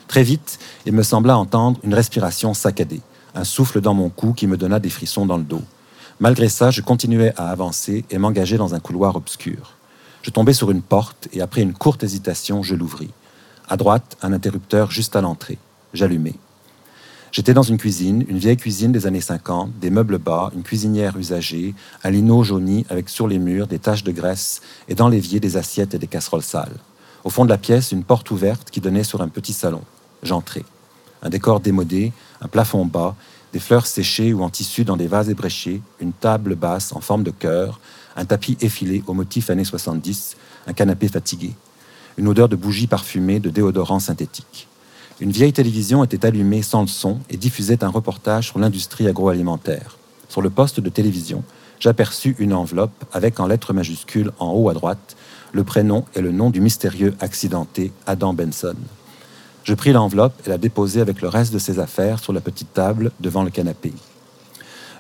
Très 0.09 0.23
vite, 0.23 0.59
il 0.87 0.95
me 0.95 1.03
sembla 1.03 1.37
entendre 1.37 1.79
une 1.85 1.95
respiration 1.95 2.55
saccadée, 2.55 3.03
un 3.35 3.45
souffle 3.45 3.83
dans 3.83 3.95
mon 3.95 4.09
cou 4.09 4.33
qui 4.33 4.47
me 4.47 4.57
donna 4.57 4.81
des 4.81 4.91
frissons 4.91 5.27
dans 5.27 5.37
le 5.37 5.45
dos. 5.45 5.63
Malgré 6.21 6.49
ça, 6.49 6.71
je 6.71 6.81
continuais 6.81 7.35
à 7.37 7.51
avancer 7.51 8.05
et 8.11 8.19
m'engager 8.19 8.57
dans 8.57 8.75
un 8.75 8.81
couloir 8.81 9.15
obscur. 9.17 9.75
Je 10.23 10.31
tombai 10.31 10.53
sur 10.53 10.71
une 10.71 10.83
porte 10.83 11.29
et 11.33 11.41
après 11.41 11.63
une 11.63 11.73
courte 11.73 12.05
hésitation, 12.05 12.63
je 12.63 12.75
l'ouvris. 12.75 13.11
À 13.69 13.77
droite, 13.77 14.19
un 14.23 14.33
interrupteur 14.33 14.91
juste 14.91 15.17
à 15.17 15.21
l'entrée. 15.21 15.59
J'allumai. 15.95 16.35
J'étais 17.33 17.55
dans 17.55 17.63
une 17.63 17.79
cuisine, 17.79 18.25
une 18.29 18.39
vieille 18.39 18.57
cuisine 18.57 18.91
des 18.91 19.07
années 19.07 19.21
50, 19.21 19.79
des 19.79 19.91
meubles 19.91 20.19
bas, 20.19 20.51
une 20.55 20.65
cuisinière 20.65 21.17
usagée, 21.17 21.75
un 22.03 22.11
lino 22.11 22.43
jauni 22.43 22.85
avec 22.91 23.09
sur 23.09 23.29
les 23.29 23.39
murs 23.39 23.69
des 23.69 23.79
taches 23.79 24.03
de 24.03 24.11
graisse 24.11 24.61
et 24.89 24.95
dans 24.95 25.09
l'évier 25.09 25.39
des 25.39 25.57
assiettes 25.57 25.95
et 25.95 25.99
des 25.99 26.09
casseroles 26.09 26.43
sales. 26.43 26.77
Au 27.23 27.31
fond 27.31 27.45
de 27.45 27.51
la 27.51 27.59
pièce, 27.59 27.93
une 27.93 28.03
porte 28.03 28.31
ouverte 28.31 28.71
qui 28.71 28.81
donnait 28.81 29.05
sur 29.05 29.23
un 29.23 29.29
petit 29.29 29.53
salon. 29.53 29.83
J'entrai. 30.23 30.65
Un 31.23 31.29
décor 31.29 31.61
démodé, 31.61 32.13
un 32.41 32.49
plafond 32.49 32.85
bas, 32.85 33.15
des 33.53 33.59
fleurs 33.59 33.87
séchées 33.87 34.33
ou 34.33 34.43
en 34.43 34.51
tissu 34.51 34.85
dans 34.85 34.97
des 34.97 35.07
vases 35.07 35.29
ébréchés, 35.29 35.83
une 36.01 36.13
table 36.13 36.55
basse 36.55 36.93
en 36.93 37.01
forme 37.01 37.23
de 37.23 37.31
cœur, 37.31 37.81
un 38.17 38.25
tapis 38.25 38.57
effilé 38.61 39.03
au 39.07 39.15
motif 39.15 39.51
années 39.51 39.65
70, 39.65 40.37
un 40.67 40.73
canapé 40.73 41.09
fatigué, 41.09 41.53
une 42.17 42.29
odeur 42.29 42.49
de 42.49 42.57
bougies 42.57 42.87
parfumées, 42.87 43.41
de 43.41 43.51
déodorants 43.51 44.01
synthétiques. 44.01 44.69
Une 45.21 45.33
vieille 45.33 45.53
télévision 45.53 46.03
était 46.03 46.25
allumée 46.25 46.63
sans 46.63 46.83
le 46.83 46.87
son 46.87 47.21
et 47.29 47.37
diffusait 47.37 47.85
un 47.85 47.89
reportage 47.89 48.47
sur 48.47 48.59
l'industrie 48.59 49.07
agroalimentaire. 49.07 49.97
Sur 50.29 50.43
le 50.43 50.51
poste 50.51 50.81
de 50.81 50.89
télévision, 50.89 51.45
j'aperçus 51.79 52.37
une 52.39 52.55
enveloppe 52.55 53.05
avec 53.13 53.41
en 53.41 53.47
lettres 53.47 53.73
majuscules 53.73 54.33
en 54.39 54.53
haut 54.53 54.71
à 54.71 54.75
droite 54.75 55.17
le 55.53 55.65
prénom 55.65 56.05
et 56.15 56.21
le 56.21 56.33
nom 56.33 56.51
du 56.51 56.61
mystérieux 56.61 57.15
accidenté 57.21 57.93
Adam 58.07 58.33
Benson. 58.33 58.77
Je 59.65 59.75
pris 59.75 59.93
l'enveloppe 59.93 60.35
et 60.47 60.49
la 60.49 60.59
déposai 60.59 61.01
avec 61.01 61.21
le 61.21 61.29
reste 61.29 61.53
de 61.53 61.59
ses 61.59 61.79
affaires 61.79 62.19
sur 62.19 62.33
la 62.33 62.41
petite 62.41 62.73
table 62.73 63.13
devant 63.21 63.43
le 63.43 63.51
canapé. 63.51 63.93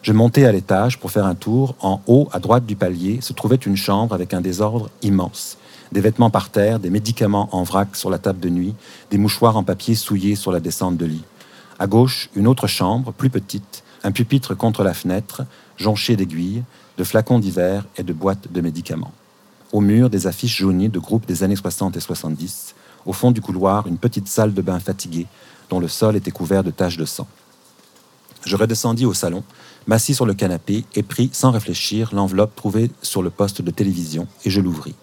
Je 0.02 0.12
montais 0.12 0.45
à 0.45 0.52
l'étage 0.52 0.99
pour 0.99 1.11
faire 1.11 1.26
un 1.26 1.35
tour. 1.35 1.75
En 1.81 2.00
haut, 2.07 2.29
à 2.33 2.40
droite 2.40 2.67
du 2.67 2.76
palier, 2.76 3.21
se 3.21 3.33
trouvait 3.33 3.57
une 3.57 3.76
chambre 3.76 4.14
avec 4.14 4.33
un 4.33 4.40
désordre 4.40 4.90
immense. 5.02 5.59
Des 5.93 6.00
vêtements 6.00 6.31
par 6.31 6.50
terre, 6.50 6.79
des 6.79 6.90
médicaments 6.90 7.49
en 7.52 7.64
vrac 7.64 7.97
sur 7.97 8.11
la 8.11 8.19
table 8.19 8.40
de 8.40 8.49
nuit, 8.49 8.75
des 9.11 9.19
mouchoirs 9.19 9.57
en 9.57 9.64
papier 9.64 9.95
souillés 9.95 10.37
sur 10.37 10.52
la 10.52 10.61
descente 10.61 10.97
de 10.97 11.07
lit. 11.07 11.25
À 11.79 11.87
gauche, 11.87 12.31
une 12.35 12.47
autre 12.47 12.67
chambre, 12.67 13.12
plus 13.12 13.31
petite, 13.31 13.83
un 14.05 14.12
pupitre 14.12 14.55
contre 14.55 14.85
la 14.85 14.95
fenêtre, 14.95 15.43
jonché 15.76 16.17
d'aiguilles, 16.17 16.62
de 16.97 17.05
flacons 17.05 17.38
d'hiver 17.38 17.87
et 17.97 18.02
de 18.02 18.12
boîtes 18.12 18.52
de 18.52 18.61
médicaments. 18.61 19.12
Au 19.73 19.81
mur, 19.81 20.11
des 20.11 20.26
affiches 20.26 20.59
jaunies 20.59 20.88
de 20.88 20.99
groupes 20.99 21.26
des 21.26 21.43
années 21.43 21.57
60 21.57 21.97
et 21.97 22.00
70. 22.00 22.75
Au 23.07 23.12
fond 23.12 23.30
du 23.30 23.40
couloir, 23.40 23.87
une 23.87 23.99
petite 23.99 24.28
salle 24.28 24.54
de 24.54 24.62
bain 24.62 24.78
fatiguée, 24.78 25.26
dont 25.69 25.80
le 25.80 25.88
sol 25.88 26.16
était 26.16 26.30
couvert 26.30 26.64
de 26.64 26.71
taches 26.71 26.97
de 26.97 27.04
sang. 27.04 27.26
Je 28.45 28.57
redescendis 28.57 29.07
au 29.07 29.14
salon, 29.14 29.45
m'assis 29.87 30.14
sur 30.14 30.26
le 30.26 30.35
canapé 30.35 30.85
et 30.95 31.02
pris 31.02 31.30
sans 31.33 31.50
réfléchir 31.50 32.11
l'enveloppe 32.14 32.54
trouvée 32.57 32.90
sur 33.02 33.23
le 33.23 33.30
poste 33.30 33.62
de 33.62 33.71
télévision 33.71 34.26
et 34.45 34.50
je 34.50 34.61
l'ouvris. 34.61 34.95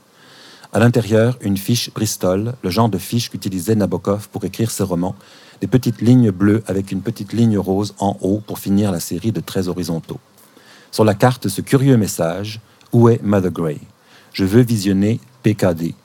À 0.74 0.80
l'intérieur, 0.80 1.38
une 1.42 1.58
fiche 1.58 1.92
Bristol, 1.94 2.54
le 2.62 2.70
genre 2.70 2.90
de 2.90 2.98
fiche 2.98 3.30
qu'utilisait 3.30 3.76
Nabokov 3.76 4.28
pour 4.30 4.44
écrire 4.44 4.70
ses 4.70 4.84
romans, 4.84 5.16
des 5.62 5.68
petites 5.68 6.02
lignes 6.02 6.32
bleues 6.32 6.64
avec 6.68 6.92
une 6.92 7.02
petite 7.02 7.34
ligne 7.34 7.58
rose 7.58 7.96
en 8.00 8.18
haut 8.22 8.42
pour 8.46 8.60
finir 8.60 8.92
la 8.92 9.00
série 9.00 9.32
de 9.32 9.40
traits 9.40 9.68
horizontaux. 9.68 10.20
Sur 10.92 11.04
la 11.04 11.14
carte, 11.14 11.48
ce 11.48 11.62
curieux 11.62 11.98
message 11.98 12.60
Où 12.92 13.10
est 13.10 13.22
Mother 13.24 13.52
Gray 13.52 13.80
Je 14.34 14.46
veux 14.46 14.62
visionner 14.62 15.20
PKD. 15.44 15.96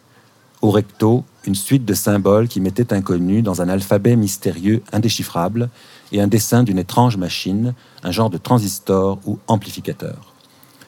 Au 0.60 0.70
recto, 0.70 1.24
une 1.44 1.54
suite 1.54 1.84
de 1.84 1.94
symboles 1.94 2.48
qui 2.48 2.60
m'étaient 2.60 2.92
inconnus 2.92 3.42
dans 3.42 3.62
un 3.62 3.68
alphabet 3.68 4.16
mystérieux 4.16 4.82
indéchiffrable 4.92 5.68
et 6.12 6.20
un 6.20 6.28
dessin 6.28 6.62
d'une 6.62 6.78
étrange 6.78 7.16
machine, 7.16 7.74
un 8.02 8.10
genre 8.10 8.30
de 8.30 8.38
transistor 8.38 9.18
ou 9.26 9.38
amplificateur. 9.48 10.32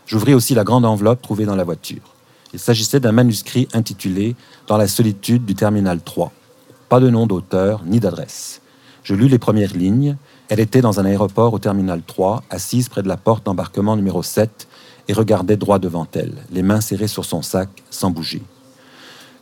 J'ouvris 0.06 0.34
aussi 0.34 0.54
la 0.54 0.64
grande 0.64 0.84
enveloppe 0.84 1.22
trouvée 1.22 1.46
dans 1.46 1.56
la 1.56 1.64
voiture. 1.64 2.14
Il 2.52 2.60
s'agissait 2.60 3.00
d'un 3.00 3.12
manuscrit 3.12 3.68
intitulé 3.72 4.36
Dans 4.68 4.76
la 4.76 4.86
solitude 4.86 5.44
du 5.44 5.54
terminal 5.54 6.00
3. 6.00 6.30
Pas 6.88 7.00
de 7.00 7.10
nom 7.10 7.26
d'auteur 7.26 7.82
ni 7.84 8.00
d'adresse. 8.00 8.60
Je 9.02 9.14
lus 9.14 9.28
les 9.28 9.38
premières 9.38 9.74
lignes. 9.74 10.16
Elle 10.48 10.60
était 10.60 10.80
dans 10.80 11.00
un 11.00 11.04
aéroport 11.04 11.52
au 11.52 11.58
terminal 11.58 12.02
3, 12.06 12.44
assise 12.50 12.88
près 12.88 13.02
de 13.02 13.08
la 13.08 13.16
porte 13.16 13.44
d'embarquement 13.44 13.96
numéro 13.96 14.22
7 14.22 14.68
et 15.08 15.12
regardait 15.12 15.56
droit 15.56 15.78
devant 15.78 16.06
elle, 16.14 16.34
les 16.52 16.62
mains 16.62 16.80
serrées 16.80 17.08
sur 17.08 17.24
son 17.24 17.42
sac, 17.42 17.68
sans 17.90 18.10
bouger. 18.10 18.42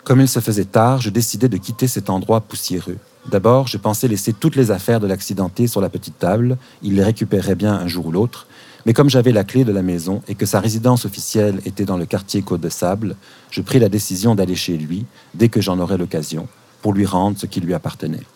Comme 0.05 0.21
il 0.21 0.29
se 0.29 0.41
faisait 0.41 0.65
tard, 0.65 1.01
je 1.01 1.11
décidai 1.11 1.49
de 1.49 1.57
quitter 1.57 1.87
cet 1.87 2.11
endroit 2.11 2.41
poussiéreux. 2.41 2.99
D'abord, 3.31 3.69
je 3.69 3.77
pensais 3.77 4.09
laisser 4.09 4.33
toutes 4.33 4.57
les 4.57 4.73
affaires 4.73 4.99
de 4.99 5.07
l'accidenté 5.07 5.69
sur 5.69 5.81
la 5.81 5.89
petite 5.89 6.19
table, 6.19 6.59
il 6.83 6.97
les 6.97 7.05
récupérerait 7.05 7.55
bien 7.55 7.75
un 7.75 7.87
jour 7.87 8.07
ou 8.07 8.11
l'autre, 8.11 8.49
mais 8.85 8.95
comme 8.95 9.09
j'avais 9.09 9.31
la 9.31 9.45
clé 9.45 9.65
de 9.65 9.71
la 9.71 9.83
maison 9.83 10.21
et 10.27 10.35
que 10.35 10.45
sa 10.45 10.59
résidence 10.59 11.05
officielle 11.05 11.61
était 11.65 11.85
dans 11.85 11.97
le 11.97 12.05
quartier 12.05 12.43
Côte 12.43 12.61
de 12.61 12.69
Sable, 12.69 13.15
je 13.51 13.61
pris 13.61 13.79
la 13.79 13.89
décision 13.89 14.35
d'aller 14.35 14.57
chez 14.57 14.77
lui, 14.77 15.07
dès 15.35 15.49
que 15.49 15.61
j'en 15.61 15.79
aurais 15.79 15.99
l'occasion, 15.99 16.49
pour 16.83 16.95
lui 16.95 17.07
rendre 17.07 17.39
ce 17.39 17.47
qui 17.47 17.61
lui 17.61 17.75
appartenait. 17.75 18.27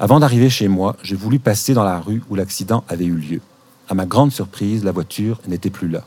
Avant 0.00 0.18
d'arriver 0.18 0.50
chez 0.50 0.66
moi, 0.66 0.96
j'ai 1.04 1.14
voulu 1.14 1.38
passer 1.38 1.72
dans 1.72 1.84
la 1.84 2.00
rue 2.00 2.20
où 2.28 2.34
l'accident 2.34 2.82
avait 2.88 3.04
eu 3.04 3.14
lieu. 3.14 3.40
À 3.88 3.94
ma 3.94 4.06
grande 4.06 4.32
surprise, 4.32 4.82
la 4.82 4.90
voiture 4.90 5.40
n'était 5.46 5.70
plus 5.70 5.88
là. 5.88 6.02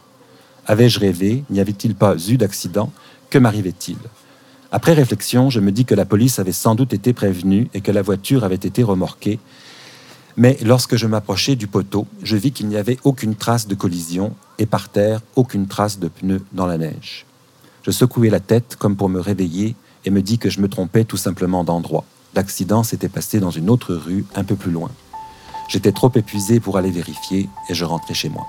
Avais-je 0.67 0.99
rêvé? 0.99 1.45
N'y 1.49 1.61
avait-il 1.61 1.95
pas 1.95 2.17
eu 2.27 2.35
d'accident? 2.35 2.91
Que 3.29 3.37
m'arrivait-il? 3.37 3.97
Après 4.71 4.93
réflexion, 4.93 5.49
je 5.49 5.59
me 5.59 5.71
dis 5.71 5.85
que 5.85 5.95
la 5.95 6.05
police 6.05 6.39
avait 6.39 6.51
sans 6.51 6.75
doute 6.75 6.93
été 6.93 7.13
prévenue 7.13 7.69
et 7.73 7.81
que 7.81 7.91
la 7.91 8.01
voiture 8.01 8.43
avait 8.43 8.55
été 8.55 8.83
remorquée. 8.83 9.39
Mais 10.37 10.57
lorsque 10.63 10.97
je 10.97 11.07
m'approchai 11.07 11.55
du 11.55 11.67
poteau, 11.67 12.07
je 12.23 12.35
vis 12.35 12.51
qu'il 12.51 12.67
n'y 12.67 12.75
avait 12.75 12.97
aucune 13.03 13.35
trace 13.35 13.67
de 13.67 13.75
collision 13.75 14.33
et 14.59 14.65
par 14.65 14.89
terre 14.89 15.21
aucune 15.35 15.67
trace 15.67 15.99
de 15.99 16.07
pneu 16.07 16.41
dans 16.51 16.65
la 16.65 16.77
neige. 16.77 17.25
Je 17.83 17.91
secouai 17.91 18.29
la 18.29 18.39
tête 18.39 18.75
comme 18.77 18.95
pour 18.95 19.09
me 19.09 19.19
réveiller 19.19 19.75
et 20.03 20.09
me 20.09 20.21
dis 20.21 20.37
que 20.37 20.49
je 20.49 20.59
me 20.59 20.67
trompais 20.67 21.05
tout 21.05 21.17
simplement 21.17 21.63
d'endroit. 21.63 22.03
L'accident 22.33 22.83
s'était 22.83 23.07
passé 23.07 23.39
dans 23.39 23.51
une 23.51 23.69
autre 23.69 23.93
rue 23.93 24.25
un 24.35 24.43
peu 24.43 24.55
plus 24.55 24.71
loin. 24.71 24.89
J'étais 25.69 25.91
trop 25.91 26.11
épuisé 26.15 26.59
pour 26.59 26.77
aller 26.77 26.91
vérifier 26.91 27.47
et 27.69 27.73
je 27.73 27.85
rentrai 27.85 28.13
chez 28.13 28.29
moi. 28.29 28.45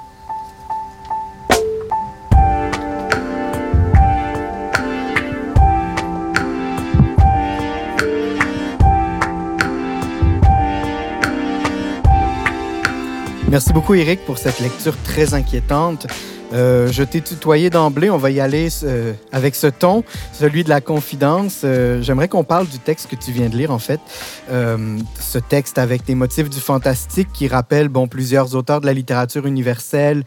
Merci 13.56 13.72
beaucoup, 13.72 13.94
Eric, 13.94 14.22
pour 14.26 14.36
cette 14.36 14.60
lecture 14.60 14.94
très 15.02 15.32
inquiétante. 15.32 16.06
Euh, 16.52 16.92
je 16.92 17.02
t'ai 17.02 17.22
tutoyé 17.22 17.70
d'emblée, 17.70 18.10
on 18.10 18.18
va 18.18 18.30
y 18.30 18.38
aller 18.38 18.68
euh, 18.82 19.14
avec 19.32 19.54
ce 19.54 19.66
ton, 19.66 20.04
celui 20.34 20.62
de 20.62 20.68
la 20.68 20.82
confidence. 20.82 21.62
Euh, 21.64 22.02
j'aimerais 22.02 22.28
qu'on 22.28 22.44
parle 22.44 22.66
du 22.66 22.78
texte 22.78 23.08
que 23.08 23.16
tu 23.16 23.32
viens 23.32 23.48
de 23.48 23.56
lire, 23.56 23.70
en 23.70 23.78
fait. 23.78 23.98
ce 24.46 25.38
texte 25.38 25.78
avec 25.78 26.04
des 26.04 26.14
motifs 26.14 26.50
du 26.50 26.60
fantastique 26.60 27.28
qui 27.32 27.48
rappelle 27.48 27.88
bon, 27.88 28.08
plusieurs 28.08 28.54
auteurs 28.54 28.82
de 28.82 28.86
la 28.86 28.92
littérature 28.92 29.46
universelle 29.46 30.24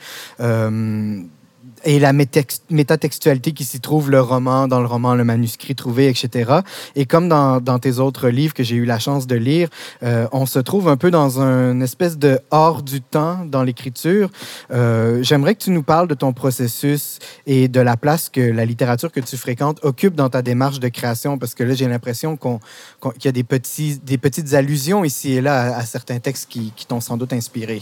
et 1.83 1.99
la 1.99 2.13
métatextualité 2.13 3.51
qui 3.53 3.63
s'y 3.63 3.79
trouve, 3.79 4.09
le 4.09 4.21
roman, 4.21 4.67
dans 4.67 4.79
le 4.79 4.85
roman, 4.85 5.15
le 5.15 5.23
manuscrit 5.23 5.75
trouvé, 5.75 6.07
etc. 6.07 6.59
Et 6.95 7.05
comme 7.05 7.29
dans, 7.29 7.79
tes 7.79 7.99
autres 7.99 8.29
livres 8.29 8.53
que 8.53 8.63
j'ai 8.63 8.75
eu 8.75 8.85
la 8.85 8.99
chance 8.99 9.27
de 9.27 9.35
lire, 9.35 9.69
euh, 10.03 10.27
on 10.31 10.45
se 10.45 10.59
trouve 10.59 10.89
un 10.89 10.97
peu 10.97 11.11
dans 11.11 11.39
une 11.39 11.81
espèce 11.81 12.17
de 12.17 12.39
hors 12.51 12.81
du 12.81 13.01
temps 13.01 13.45
dans 13.45 13.63
l'écriture. 13.63 14.29
Euh, 14.71 15.23
J'aimerais 15.23 15.55
que 15.55 15.63
tu 15.63 15.71
nous 15.71 15.83
parles 15.83 16.07
de 16.07 16.13
ton 16.13 16.33
processus 16.33 17.19
et 17.45 17.67
de 17.67 17.79
la 17.79 17.95
place 17.95 18.29
que 18.29 18.41
la 18.41 18.65
littérature 18.65 19.11
que 19.11 19.19
tu 19.21 19.37
fréquentes 19.37 19.79
occupe 19.83 20.15
dans 20.15 20.29
ta 20.29 20.41
démarche 20.41 20.79
de 20.79 20.89
création, 20.89 21.37
parce 21.37 21.55
que 21.55 21.63
là, 21.63 21.73
j'ai 21.73 21.87
l'impression 21.87 22.37
qu'il 22.37 23.25
y 23.25 23.27
a 23.27 23.31
des, 23.31 23.43
petites 23.43 24.53
allusions 24.53 25.05
ici 25.05 25.33
et 25.33 25.41
là 25.41 25.77
à, 25.77 25.85
certains 25.85 26.19
textes 26.19 26.49
qui 26.49 26.73
t'ont 26.87 27.01
sans 27.01 27.17
doute 27.17 27.33
inspiré. 27.33 27.81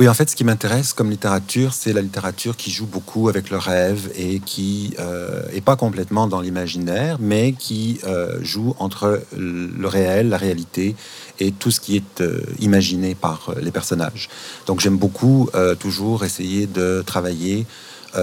Oui, 0.00 0.08
en 0.08 0.14
fait, 0.14 0.28
ce 0.28 0.34
qui 0.34 0.42
m'intéresse 0.42 0.92
comme 0.92 1.10
littérature, 1.10 1.72
c'est 1.72 1.92
la 1.92 2.02
littérature 2.02 2.56
qui 2.56 2.72
joue 2.72 2.86
beaucoup 2.86 3.28
avec 3.28 3.50
le 3.50 3.58
rêve 3.58 4.10
et 4.16 4.40
qui 4.40 4.92
euh, 4.98 5.42
est 5.52 5.60
pas 5.60 5.76
complètement 5.76 6.26
dans 6.26 6.40
l'imaginaire, 6.40 7.18
mais 7.20 7.52
qui 7.52 8.00
euh, 8.04 8.38
joue 8.42 8.74
entre 8.80 9.22
le 9.36 9.86
réel, 9.86 10.30
la 10.30 10.36
réalité 10.36 10.96
et 11.38 11.52
tout 11.52 11.70
ce 11.70 11.78
qui 11.78 11.96
est 11.96 12.20
euh, 12.20 12.40
imaginé 12.58 13.14
par 13.14 13.54
les 13.60 13.70
personnages. 13.70 14.28
Donc 14.66 14.80
j'aime 14.80 14.96
beaucoup 14.96 15.48
toujours 15.78 16.24
essayer 16.24 16.66
de 16.66 17.02
travailler 17.06 17.66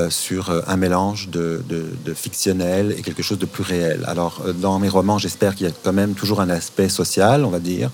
sur 0.09 0.49
un 0.67 0.77
mélange 0.77 1.29
de, 1.29 1.61
fictionnel 2.15 2.95
et 2.97 3.01
quelque 3.01 3.23
chose 3.23 3.39
de 3.39 3.45
plus 3.45 3.63
réel. 3.63 4.03
Alors 4.07 4.41
dans 4.55 4.79
mes 4.79 4.89
romans, 4.89 5.17
j'espère 5.17 5.55
qu'il 5.55 5.67
y 5.67 5.69
a 5.69 5.73
quand 5.83 5.93
même 5.93 6.13
toujours 6.13 6.41
un 6.41 6.49
aspect 6.49 6.89
social, 6.89 7.45
on 7.45 7.49
va 7.49 7.59
dire. 7.59 7.91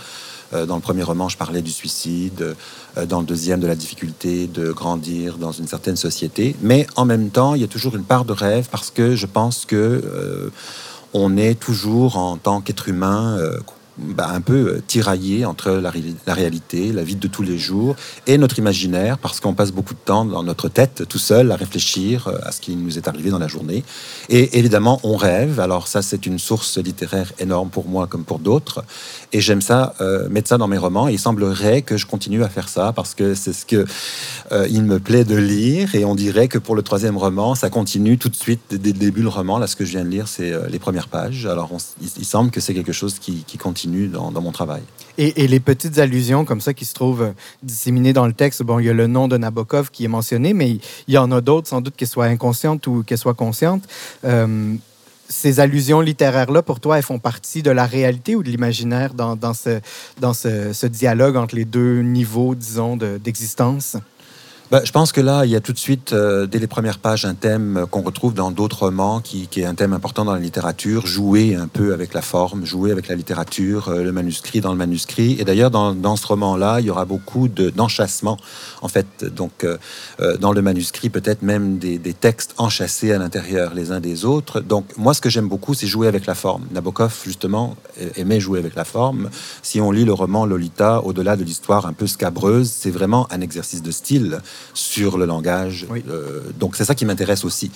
Euh, 0.54 0.66
dans 0.66 0.76
le 0.76 0.82
premier 0.82 1.04
roman, 1.04 1.30
je 1.30 1.38
parlais 1.38 1.62
du 1.62 1.72
suicide. 1.72 2.56
Euh, 2.98 3.06
dans 3.06 3.20
le 3.20 3.26
deuxième, 3.26 3.60
de 3.60 3.68
la 3.68 3.76
difficulté 3.76 4.48
de 4.48 4.72
grandir 4.72 5.38
dans 5.38 5.52
une 5.52 5.68
certaine 5.68 5.96
société. 5.96 6.56
Mais 6.62 6.88
en 6.96 7.06
même 7.06 7.30
temps, 7.30 7.56
il 7.56 7.62
y 7.62 7.64
a 7.64 7.68
toujours 7.68 7.96
une 7.96 8.04
part 8.04 8.26
de 8.26 8.34
rêve 8.34 8.68
parce 8.72 8.92
que 8.92 9.16
je 9.16 9.26
pense 9.26 9.66
que 9.66 9.76
euh, 9.76 10.50
on 11.14 11.38
est 11.38 11.60
toujours 11.60 12.18
en 12.18 12.38
tant 12.38 12.62
qu'être 12.62 12.90
humain 12.90 13.38
bah, 13.98 14.30
un 14.30 14.42
peu 14.42 14.82
tiraillé 14.86 15.46
entre 15.46 15.72
la, 15.72 15.90
réalité, 16.34 16.92
la 16.92 17.04
vie 17.04 17.16
de 17.16 17.28
tous 17.28 17.42
les 17.42 17.58
jours 17.58 17.96
et 18.28 18.38
notre 18.38 18.60
imaginaire, 18.60 19.18
parce 19.18 19.40
qu'on 19.40 19.56
passe 19.56 19.72
beaucoup 19.72 19.96
de 19.96 20.00
temps 20.00 20.26
dans 20.26 20.44
notre 20.44 20.70
tête 20.70 21.08
tout 21.08 21.18
seul 21.18 21.52
à 21.52 21.56
réfléchir 21.56 22.28
à 22.44 22.52
ce 22.52 22.62
qui 22.62 22.76
nous 22.76 22.98
est 23.00 23.08
arrivé 23.08 23.32
dans 23.32 23.40
la 23.40 23.48
journée. 23.48 23.84
Et 24.30 24.60
évidemment, 24.60 25.00
on 25.04 25.16
rêve. 25.16 25.60
Alors 25.60 25.88
ça, 25.88 26.04
c'est 26.04 26.28
une 26.28 26.38
source 26.38 26.78
littéraire 26.78 27.32
énorme 27.40 27.70
pour 27.70 27.88
moi 27.88 28.06
comme 28.06 28.24
pour 28.24 28.38
d'autres. 28.38 28.84
Et 29.34 29.42
j'aime 29.42 29.62
ça, 29.62 29.94
euh, 30.02 30.30
mettre 30.30 30.50
ça 30.50 30.58
dans 30.58 30.68
mes 30.68 30.78
romans. 30.78 31.08
Il 31.08 31.20
semblerait 31.20 31.82
que 31.82 31.98
je 31.98 32.06
continue 32.06 32.44
à 32.44 32.50
faire 32.50 32.70
ça 32.70 32.94
parce 32.94 33.14
que 33.14 33.36
c'est 33.36 33.54
ce 33.54 33.66
que 33.66 33.86
il 34.70 34.84
me 34.84 35.00
plaît 35.00 35.26
de 35.26 35.36
lire. 35.36 35.94
Et 35.96 36.06
on 36.06 36.16
dirait 36.16 36.48
que 36.48 36.58
pour 36.58 36.76
le 36.76 36.82
troisième 36.82 37.18
roman, 37.18 37.56
ça 37.56 37.70
continue 37.70 38.18
tout 38.18 38.30
de 38.30 38.36
suite 38.36 38.62
dès 38.72 38.94
le 38.94 38.98
début 38.98 39.22
le 39.22 39.30
roman. 39.30 39.60
Là, 39.60 39.68
ce 39.68 39.76
que 39.76 39.86
je 39.86 39.92
viens 39.92 40.06
de 40.06 40.10
lire, 40.10 40.28
c'est 40.28 40.54
les 40.70 40.80
premières 40.80 41.08
pages. 41.08 41.46
Alors 41.46 41.70
il, 42.02 42.26
semble 42.26 42.52
que 42.52 42.62
c'est 42.62 42.74
quelque 42.74 42.92
chose 42.92 43.20
qui, 43.20 43.44
continue 43.58 44.08
dans, 44.08 44.32
mon 44.42 44.52
travail. 44.52 44.82
Et, 45.18 45.48
les 45.48 45.60
petites 45.60 45.98
allusions 45.98 46.46
comme 46.46 46.62
ça 46.62 46.74
qui 46.74 46.86
se 46.86 46.94
trouvent 46.94 47.24
euh, 47.24 47.32
disséminées 47.64 48.14
dans 48.14 48.28
le 48.28 48.34
texte, 48.34 48.62
bon, 48.64 48.80
il 48.80 48.86
y 48.86 48.90
a 48.90 48.94
le 48.94 49.08
nom 49.08 49.28
de 49.28 49.38
Nabokov 49.38 49.90
qui 49.92 50.06
est 50.06 50.10
mentionné, 50.10 50.54
mais 50.54 50.70
il 51.08 51.14
y 51.14 51.18
en 51.18 51.32
a 51.32 51.42
d'autres, 51.42 51.68
sans 51.68 51.82
doute 51.82 51.96
qu'elles 51.96 52.08
soient 52.08 52.26
inconscientes 52.26 52.86
ou 52.88 53.04
qu'elles 53.04 53.18
soient 53.18 53.34
conscientes. 53.34 53.84
Euh, 54.26 54.76
ces 55.30 55.60
allusions 55.60 56.02
littéraires-là, 56.02 56.62
pour 56.62 56.80
toi, 56.80 56.98
elles 56.98 57.04
font 57.04 57.20
partie 57.20 57.62
de 57.62 57.72
la 57.72 57.86
réalité 57.86 58.36
ou 58.36 58.44
de 58.44 58.50
l'imaginaire 58.50 59.14
dans, 59.14 59.36
dans, 59.36 59.54
ce, 59.54 59.80
dans 60.20 60.34
ce, 60.34 60.86
dialogue 60.88 61.36
entre 61.36 61.56
les 61.56 61.66
deux 61.66 62.02
niveaux, 62.02 62.56
disons, 62.56 62.98
d'existence? 62.98 63.98
Bah, 64.70 64.82
je 64.84 64.92
pense 64.92 65.14
que 65.14 65.22
là, 65.22 65.46
il 65.46 65.52
y 65.52 65.56
a 65.56 65.62
tout 65.62 65.72
de 65.72 65.78
suite, 65.78 66.12
euh, 66.12 66.46
dès 66.46 66.60
les 66.60 66.68
premières 66.68 67.00
pages, 67.00 67.24
un 67.24 67.36
thème 67.36 67.86
qu'on 67.90 68.02
retrouve 68.02 68.34
dans 68.34 68.52
d'autres 68.52 68.80
romans, 68.84 69.22
qui, 69.22 69.48
est 69.56 69.66
un 69.66 69.76
thème 69.76 69.94
important 69.94 70.26
dans 70.26 70.34
la 70.34 70.42
littérature, 70.42 71.08
jouer 71.08 71.56
un 71.56 71.70
peu 71.70 71.94
avec 71.94 72.14
la 72.14 72.22
forme, 72.22 72.66
jouer 72.66 72.92
avec 72.92 73.08
la 73.08 73.16
littérature, 73.16 73.88
euh, 73.88 74.04
le 74.04 74.12
manuscrit 74.12 74.60
dans 74.60 74.72
le 74.72 74.78
manuscrit. 74.78 75.38
Et 75.40 75.46
d'ailleurs, 75.46 75.72
dans, 75.72 76.16
ce 76.18 76.28
roman-là, 76.28 76.82
il 76.82 76.88
y 76.88 76.90
aura 76.90 77.06
beaucoup 77.06 77.48
d'enchâssements, 77.48 78.38
en 78.82 78.90
fait. 78.90 79.24
Donc, 79.24 79.64
euh, 79.64 79.78
dans 80.38 80.52
le 80.52 80.62
manuscrit, 80.62 81.10
peut-être 81.10 81.44
même 81.44 81.78
des, 81.78 82.00
textes 82.14 82.54
enchâssés 82.58 83.14
à 83.14 83.20
l'intérieur 83.20 83.74
les 83.74 83.92
uns 83.92 84.02
des 84.02 84.26
autres. 84.26 84.60
Donc, 84.60 84.86
moi, 84.98 85.14
ce 85.14 85.22
que 85.22 85.30
j'aime 85.30 85.48
beaucoup, 85.48 85.76
c'est 85.76 85.88
jouer 85.88 86.10
avec 86.10 86.26
la 86.26 86.36
forme. 86.36 86.66
Nabokov, 86.72 87.22
justement, 87.24 87.78
aimait 88.16 88.42
jouer 88.42 88.60
avec 88.60 88.76
la 88.76 88.84
forme. 88.84 89.30
Si 89.62 89.80
on 89.80 89.92
lit 89.92 90.04
le 90.04 90.14
roman 90.14 90.46
Lolita, 90.46 91.02
au-delà 91.04 91.38
de 91.38 91.44
l'histoire 91.44 91.86
un 91.86 91.94
peu 91.94 92.08
scabreuse, 92.08 92.70
c'est 92.70 92.92
vraiment 92.92 93.32
un 93.32 93.40
exercice 93.40 93.82
de 93.82 93.92
style 93.92 94.40
sur 94.74 95.18
le 95.18 95.26
langage. 95.26 95.88
Euh, 95.92 96.42
donc 96.60 96.76
c'est 96.76 96.86
ça 96.86 96.96
qui 96.96 97.06
m'intéresse 97.06 97.44
aussi. 97.46 97.72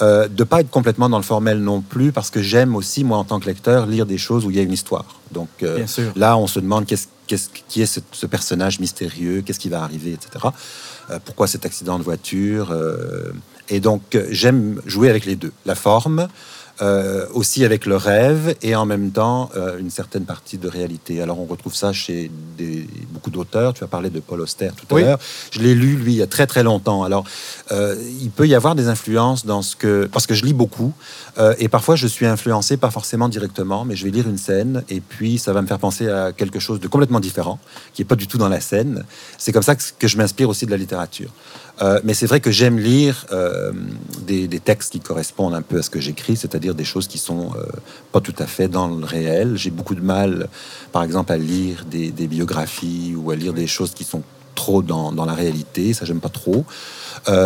Euh, 0.00 0.28
de 0.28 0.44
pas 0.44 0.60
être 0.60 0.70
complètement 0.70 1.08
dans 1.08 1.18
le 1.18 1.22
formel 1.22 1.58
non 1.58 1.80
plus, 1.80 2.12
parce 2.12 2.30
que 2.30 2.42
j'aime 2.42 2.74
aussi, 2.74 3.04
moi 3.04 3.18
en 3.18 3.24
tant 3.24 3.40
que 3.40 3.46
lecteur, 3.46 3.86
lire 3.86 4.06
des 4.06 4.18
choses 4.18 4.44
où 4.44 4.50
il 4.50 4.56
y 4.56 4.60
a 4.60 4.62
une 4.62 4.72
histoire. 4.72 5.20
Donc 5.32 5.48
euh, 5.62 5.84
là, 6.14 6.36
on 6.36 6.46
se 6.46 6.60
demande 6.60 6.86
qu'est-ce, 6.86 7.08
qu'est-ce, 7.26 7.48
qui 7.68 7.82
est 7.82 7.86
ce, 7.86 8.26
personnage 8.26 8.80
mystérieux, 8.80 9.42
qu'est-ce 9.42 9.60
qui 9.60 9.68
va 9.68 9.82
arriver, 9.82 10.12
etc. 10.12 10.46
Euh, 11.10 11.18
pourquoi 11.24 11.46
cet 11.46 11.66
accident 11.66 11.98
de 11.98 12.04
voiture 12.04 12.74
Et 13.68 13.80
donc 13.80 14.18
j'aime 14.30 14.80
jouer 14.86 15.10
avec 15.10 15.26
les 15.26 15.36
deux. 15.36 15.52
La 15.64 15.74
forme, 15.74 16.28
euh, 16.82 17.26
aussi 17.32 17.64
avec 17.64 17.86
le 17.86 17.96
rêve 17.96 18.54
et 18.60 18.74
en 18.74 18.84
même 18.84 19.10
temps 19.10 19.48
euh, 19.56 19.78
une 19.78 19.88
certaine 19.88 20.24
partie 20.24 20.58
de 20.58 20.68
réalité. 20.68 21.22
Alors 21.22 21.40
on 21.40 21.46
retrouve 21.46 21.74
ça 21.74 21.94
chez 21.94 22.30
des, 22.58 22.86
beaucoup 23.10 23.30
d'auteurs. 23.30 23.72
Tu 23.72 23.82
as 23.82 23.86
parlé 23.86 24.10
de 24.10 24.20
Paul 24.20 24.42
Auster 24.42 24.68
tout 24.76 24.94
à 24.94 25.00
l'heure. 25.00 25.18
Je 25.52 25.60
l'ai 25.60 25.74
lu 25.74 25.96
lui 25.96 26.12
il 26.12 26.18
y 26.18 26.22
a 26.22 26.26
très 26.26 26.46
très 26.46 26.62
longtemps. 26.62 27.02
Alors 27.02 27.24
euh, 27.72 27.96
il 28.20 28.30
peut 28.30 28.46
y 28.46 28.54
avoir 28.54 28.74
des 28.74 28.88
influences 28.88 29.46
dans 29.46 29.62
ce 29.62 29.74
que 29.74 30.04
parce 30.12 30.26
que 30.26 30.34
je 30.34 30.44
lis 30.44 30.52
beaucoup 30.52 30.92
et 31.58 31.68
parfois 31.68 31.96
je 31.96 32.06
suis 32.06 32.26
influencé 32.26 32.76
pas 32.76 32.90
forcément 32.90 33.28
directement, 33.28 33.84
mais 33.84 33.96
je 33.96 34.04
vais 34.04 34.10
lire 34.10 34.26
une 34.28 34.38
scène 34.38 34.84
et 34.88 35.00
puis 35.00 35.38
ça 35.38 35.52
va 35.52 35.62
me 35.62 35.66
faire 35.66 35.78
penser 35.78 36.08
à 36.08 36.32
quelque 36.32 36.58
chose 36.58 36.80
de 36.80 36.88
complètement 36.88 37.20
différent 37.20 37.58
qui 37.94 38.02
est 38.02 38.06
pas 38.06 38.16
du 38.16 38.26
tout 38.26 38.38
dans 38.38 38.48
la 38.48 38.60
scène. 38.60 39.04
C'est 39.38 39.52
comme 39.52 39.62
ça 39.62 39.76
que 39.76 40.08
je 40.08 40.16
m'inspire 40.18 40.48
aussi 40.48 40.66
de 40.66 40.70
la 40.70 40.76
littérature. 40.76 41.30
Euh, 41.82 42.00
mais 42.04 42.14
c'est 42.14 42.26
vrai 42.26 42.40
que 42.40 42.50
j'aime 42.50 42.78
lire 42.78 43.26
euh, 43.32 43.72
des, 44.26 44.48
textes 44.60 44.92
qui 44.92 45.00
correspondent 45.00 45.54
un 45.54 45.62
peu 45.62 45.78
à 45.78 45.82
ce 45.82 45.90
que 45.90 46.00
j'écris, 46.00 46.36
c'est-à-dire 46.36 46.74
des 46.74 46.84
choses 46.84 47.06
qui 47.06 47.18
sont 47.18 47.52
euh, 47.56 47.64
pas 48.12 48.20
tout 48.20 48.34
à 48.38 48.46
fait 48.46 48.68
dans 48.68 48.88
le 48.88 49.04
réel. 49.04 49.56
J'ai 49.56 49.70
beaucoup 49.70 49.94
de 49.94 50.00
mal, 50.00 50.48
par 50.92 51.02
exemple, 51.02 51.32
à 51.32 51.36
lire 51.36 51.84
des, 51.84 52.10
biographies 52.26 53.14
ou 53.16 53.30
à 53.30 53.36
lire 53.36 53.52
des 53.52 53.66
choses 53.66 53.92
qui 53.92 54.04
sont 54.04 54.22
trop 54.54 54.82
dans, 54.82 55.12
la 55.12 55.34
réalité. 55.34 55.92
Ça, 55.92 56.06
j'aime 56.06 56.20
pas 56.20 56.30
trop. 56.30 56.64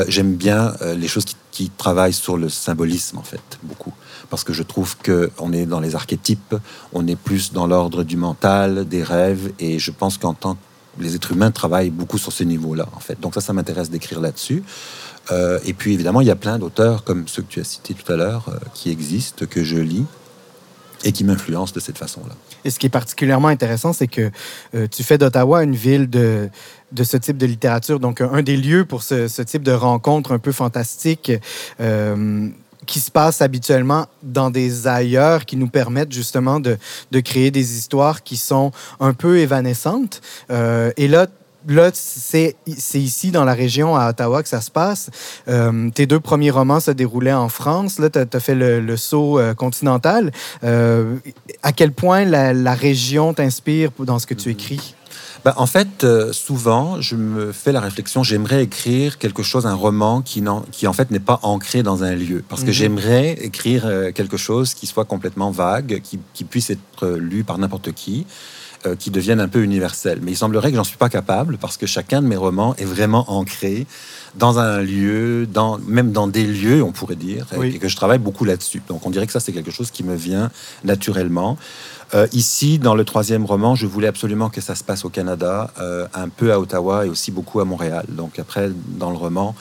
j'aime 0.06 0.34
bien 0.36 0.74
les 0.96 1.08
choses 1.08 1.24
qui, 1.24 1.36
qui, 1.50 1.70
travaillent 1.70 2.12
sur 2.12 2.36
le 2.36 2.48
symbolisme, 2.48 3.18
en 3.18 3.22
fait, 3.22 3.58
beaucoup. 3.64 3.92
Parce 4.30 4.44
que 4.44 4.52
je 4.52 4.62
trouve 4.62 4.96
qu'on 4.98 5.52
est 5.52 5.66
dans 5.66 5.80
les 5.80 5.96
archétypes, 5.96 6.54
on 6.92 7.06
est 7.08 7.16
plus 7.16 7.52
dans 7.52 7.66
l'ordre 7.66 8.04
du 8.04 8.16
mental, 8.16 8.86
des 8.86 9.02
rêves, 9.02 9.52
et 9.58 9.80
je 9.80 9.90
pense 9.90 10.18
qu'en 10.18 10.34
tant 10.34 10.54
que 10.54 10.60
les 10.98 11.14
êtres 11.14 11.32
humains 11.32 11.50
travaillent 11.50 11.90
beaucoup 11.90 12.18
sur 12.18 12.32
ce 12.32 12.44
niveau-là, 12.44 12.86
en 12.94 13.00
fait. 13.00 13.20
Donc 13.20 13.34
ça, 13.34 13.40
ça 13.40 13.52
m'intéresse 13.52 13.90
d'écrire 13.90 14.20
là-dessus. 14.20 14.62
Euh, 15.30 15.58
et 15.64 15.72
puis 15.72 15.94
évidemment, 15.94 16.20
il 16.20 16.26
y 16.26 16.30
a 16.30 16.36
plein 16.36 16.58
d'auteurs 16.58 17.04
comme 17.04 17.28
ceux 17.28 17.42
que 17.42 17.48
tu 17.48 17.60
as 17.60 17.64
cités 17.64 17.94
tout 17.94 18.10
à 18.12 18.16
l'heure 18.16 18.46
euh, 18.48 18.58
qui 18.74 18.90
existent, 18.90 19.46
que 19.48 19.62
je 19.62 19.76
lis 19.76 20.06
et 21.04 21.12
qui 21.12 21.24
m'influencent 21.24 21.72
de 21.74 21.80
cette 21.80 21.96
façon-là. 21.96 22.34
Et 22.64 22.70
ce 22.70 22.78
qui 22.78 22.86
est 22.86 22.90
particulièrement 22.90 23.48
intéressant, 23.48 23.92
c'est 23.92 24.08
que 24.08 24.30
euh, 24.74 24.86
tu 24.90 25.02
fais 25.02 25.16
d'Ottawa 25.16 25.62
une 25.62 25.74
ville 25.74 26.10
de, 26.10 26.50
de 26.92 27.04
ce 27.04 27.16
type 27.16 27.38
de 27.38 27.46
littérature, 27.46 28.00
donc 28.00 28.20
un, 28.20 28.42
des 28.42 28.56
lieux 28.56 28.84
pour 28.84 29.02
ce, 29.02 29.28
ce, 29.28 29.40
type 29.40 29.62
de 29.62 29.72
rencontre 29.72 30.32
un 30.32 30.38
peu 30.38 30.52
fantastique 30.52 31.32
qui 32.86 33.00
se 33.00 33.10
passe 33.10 33.42
habituellement 33.42 34.06
dans 34.22 34.50
des 34.50 34.86
ailleurs 34.86 35.44
qui 35.44 35.56
nous 35.56 35.68
permettent 35.68 36.12
justement 36.12 36.60
de, 36.60 36.78
de 37.10 37.20
créer 37.20 37.50
des 37.50 37.76
histoires 37.76 38.22
qui 38.22 38.36
sont 38.36 38.72
un 39.00 39.12
peu 39.12 39.38
évanescentes. 39.38 40.20
Euh, 40.50 40.92
et 40.96 41.08
là, 41.08 41.26
Là, 41.68 41.90
c'est 41.92 42.56
ici, 42.66 43.32
dans 43.32 43.44
la 43.44 43.52
région, 43.52 43.94
à 43.94 44.08
Ottawa, 44.08 44.42
que 44.42 44.48
ça 44.48 44.62
se 44.62 44.70
passe. 44.70 45.10
Euh, 45.46 45.90
tes 45.90 46.06
deux 46.06 46.18
premiers 46.18 46.50
romans 46.50 46.80
se 46.80 46.90
déroulaient 46.90 47.34
en 47.34 47.50
France. 47.50 47.98
Là, 47.98 48.08
tu 48.08 48.18
as, 48.18 48.40
fait 48.40 48.54
le, 48.54 48.96
saut 48.96 49.38
euh, 49.38 49.52
continental. 49.52 50.32
à 50.62 51.72
quel 51.76 51.92
point 51.92 52.24
la, 52.24 52.54
la 52.54 52.72
région 52.72 53.34
t'inspire 53.34 53.90
dans 53.98 54.18
ce 54.18 54.26
que 54.26 54.32
tu 54.32 54.48
mm-hmm. 54.48 54.52
écris? 54.52 54.94
Bah, 55.44 55.54
en 55.56 55.66
fait, 55.66 56.04
euh, 56.04 56.32
souvent, 56.32 57.00
je 57.00 57.16
me 57.16 57.52
fais 57.52 57.72
la 57.72 57.80
réflexion, 57.80 58.22
j'aimerais 58.22 58.64
écrire 58.64 59.18
quelque 59.18 59.42
chose, 59.42 59.66
un 59.66 59.74
roman 59.74 60.20
qui, 60.20 60.44
qui 60.70 60.86
en 60.86 60.92
fait 60.92 61.10
n'est 61.10 61.18
pas 61.20 61.40
ancré 61.42 61.82
dans 61.82 62.04
un 62.04 62.14
lieu. 62.14 62.44
Parce 62.48 62.62
que 62.62 62.68
mhm. 62.68 62.72
j'aimerais 62.72 63.32
écrire 63.40 63.86
euh, 63.86 64.12
quelque 64.12 64.36
chose 64.36 64.74
qui 64.74 64.86
soit 64.86 65.04
complètement 65.04 65.50
vague, 65.50 66.00
qui, 66.02 66.18
qui 66.34 66.44
puisse 66.44 66.70
être 66.70 67.08
lu 67.08 67.44
par 67.44 67.58
n'importe 67.58 67.92
qui, 67.92 68.26
euh, 68.86 68.96
qui 68.96 69.10
devienne 69.10 69.40
un 69.40 69.48
peu 69.48 69.62
universel. 69.62 70.20
Mais 70.22 70.32
il 70.32 70.36
semblerait 70.36 70.70
que 70.70 70.76
j'en 70.76 70.84
suis 70.84 70.96
pas 70.96 71.08
capable 71.08 71.58
parce 71.58 71.76
que 71.76 71.86
chacun 71.86 72.22
de 72.22 72.26
mes 72.26 72.36
romans 72.36 72.74
est 72.76 72.84
vraiment 72.84 73.30
ancré 73.30 73.86
dans 74.36 74.58
un 74.58 74.80
lieu, 74.80 75.46
dans, 75.46 75.78
même 75.78 76.12
dans 76.12 76.28
des 76.28 76.44
lieux, 76.44 76.82
on 76.82 76.92
pourrait 76.92 77.16
dire, 77.16 77.46
et 77.62 77.78
que 77.78 77.88
je 77.88 77.96
travaille 77.96 78.18
beaucoup 78.18 78.44
là-dessus. 78.44 78.82
Donc 78.88 79.04
on 79.06 79.10
dirait 79.10 79.26
que 79.26 79.32
ça, 79.32 79.40
c'est 79.40 79.52
quelque 79.52 79.70
chose 79.70 79.90
qui 79.90 80.04
me 80.04 80.14
vient 80.14 80.50
naturellement. 80.84 81.58
Euh, 82.14 82.26
ici, 82.32 82.78
dans 82.78 82.94
le 82.94 83.04
troisième 83.04 83.44
roman, 83.44 83.74
je 83.74 83.86
voulais 83.86 84.08
absolument 84.08 84.50
que 84.50 84.60
ça 84.60 84.74
se 84.74 84.82
passe 84.82 85.04
au 85.04 85.10
Canada, 85.10 85.72
euh, 85.80 86.06
un 86.14 86.28
peu 86.28 86.52
à 86.52 86.58
Ottawa 86.58 87.06
et 87.06 87.08
aussi 87.08 87.30
beaucoup 87.30 87.60
à 87.60 87.64
Montréal. 87.64 88.04
Donc 88.08 88.38
après, 88.38 88.70
dans 88.98 89.10
le 89.10 89.16
roman, 89.16 89.54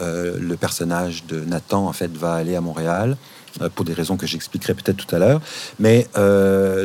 euh, 0.00 0.36
le 0.40 0.56
personnage 0.56 1.24
de 1.26 1.40
Nathan, 1.40 1.86
en 1.86 1.92
fait, 1.92 2.10
va 2.16 2.34
aller 2.34 2.56
à 2.56 2.60
Montréal 2.60 3.16
pour 3.74 3.84
des 3.84 3.92
raisons 3.92 4.16
que 4.16 4.26
j'expliquerai 4.26 4.74
peut-être 4.74 4.96
tout 4.96 5.14
à 5.14 5.18
l'heure. 5.18 5.40
Mais 5.78 6.06